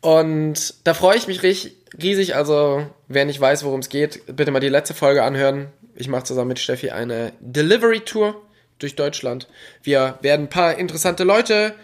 [0.01, 2.35] Und da freue ich mich richtig, riesig.
[2.35, 5.71] Also, wer nicht weiß, worum es geht, bitte mal die letzte Folge anhören.
[5.95, 8.41] Ich mache zusammen mit Steffi eine Delivery-Tour
[8.79, 9.49] durch Deutschland.
[9.83, 11.75] Wir werden ein paar interessante Leute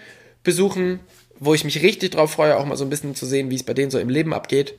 [0.42, 1.00] besuchen,
[1.38, 3.62] wo ich mich richtig drauf freue, auch mal so ein bisschen zu sehen, wie es
[3.62, 4.74] bei denen so im Leben abgeht.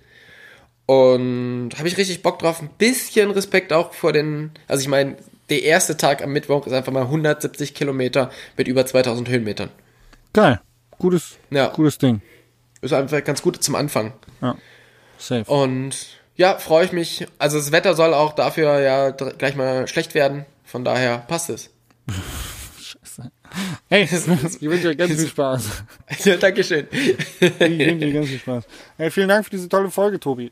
[0.85, 2.61] Und habe ich richtig Bock drauf.
[2.61, 4.51] Ein bisschen Respekt auch vor den.
[4.67, 5.15] Also, ich meine,
[5.49, 9.69] der erste Tag am Mittwoch ist einfach mal 170 Kilometer mit über 2000 Höhenmetern.
[10.33, 10.59] Geil.
[10.97, 11.67] Gutes, Ja.
[11.69, 12.21] gutes Ding.
[12.81, 14.13] Ist einfach ganz gut zum Anfang.
[14.41, 14.55] Ja.
[15.17, 15.49] Safe.
[15.51, 15.95] Und
[16.35, 17.27] ja, freue ich mich.
[17.37, 20.45] Also das Wetter soll auch dafür ja gleich mal schlecht werden.
[20.63, 21.69] Von daher passt es.
[23.89, 25.83] Hey, ich wünsche euch ganz viel Spaß.
[26.23, 26.87] ja, Dankeschön.
[26.91, 28.63] Ich wünsche dir ganz viel Spaß.
[28.97, 30.51] Hey, vielen Dank für diese tolle Folge, Tobi.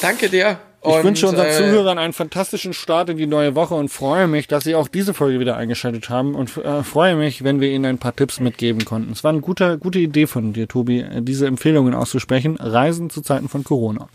[0.00, 0.58] Danke dir.
[0.84, 4.26] Ich Und, wünsche unseren äh, Zuhörern einen fantastischen Start in die neue Woche und freue
[4.26, 7.70] mich, dass sie auch diese Folge wieder eingeschaltet haben und äh, freue mich, wenn wir
[7.70, 9.12] ihnen ein paar Tipps mitgeben konnten.
[9.12, 12.56] Es war eine gute, gute Idee von dir, Tobi, äh, diese Empfehlungen auszusprechen.
[12.56, 14.08] Reisen zu Zeiten von Corona.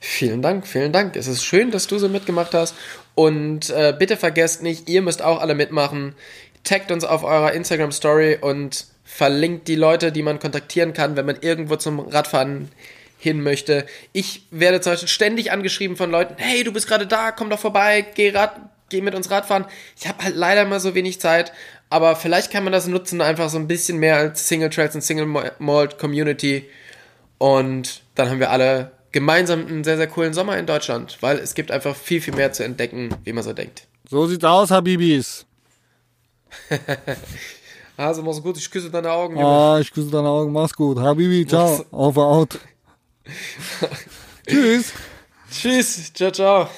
[0.00, 1.14] Vielen Dank, vielen Dank.
[1.16, 2.74] Es ist schön, dass du so mitgemacht hast.
[3.16, 6.14] Und äh, bitte vergesst nicht, ihr müsst auch alle mitmachen.
[6.62, 11.24] Taggt uns auf eurer Instagram Story und verlinkt die Leute, die man kontaktieren kann, wenn
[11.24, 12.70] man irgendwo zum Radfahren
[13.18, 13.86] hin möchte.
[14.12, 17.58] Ich werde zum Beispiel ständig angeschrieben von Leuten, hey, du bist gerade da, komm doch
[17.58, 18.60] vorbei, geh, Rad,
[18.90, 19.64] geh mit uns Radfahren.
[19.98, 21.52] Ich habe halt leider immer so wenig Zeit,
[21.88, 25.00] aber vielleicht kann man das nutzen, einfach so ein bisschen mehr als Single Trails und
[25.00, 25.26] Single
[25.58, 26.68] Malt Community.
[27.38, 31.54] Und dann haben wir alle gemeinsam einen sehr, sehr coolen Sommer in Deutschland, weil es
[31.54, 33.86] gibt einfach viel, viel mehr zu entdecken, wie man so denkt.
[34.06, 35.46] So sieht's aus, Habibis.
[37.98, 39.36] Also, mach's gut, ich küsse deine Augen.
[39.36, 39.48] Junge.
[39.48, 40.52] Ah, ich küsse deine Augen.
[40.52, 40.98] Mach's gut.
[40.98, 41.82] Habibi, ciao.
[41.90, 42.58] Over out.
[44.46, 44.92] Tschüss.
[45.50, 46.68] Tschüss, ciao, ciao.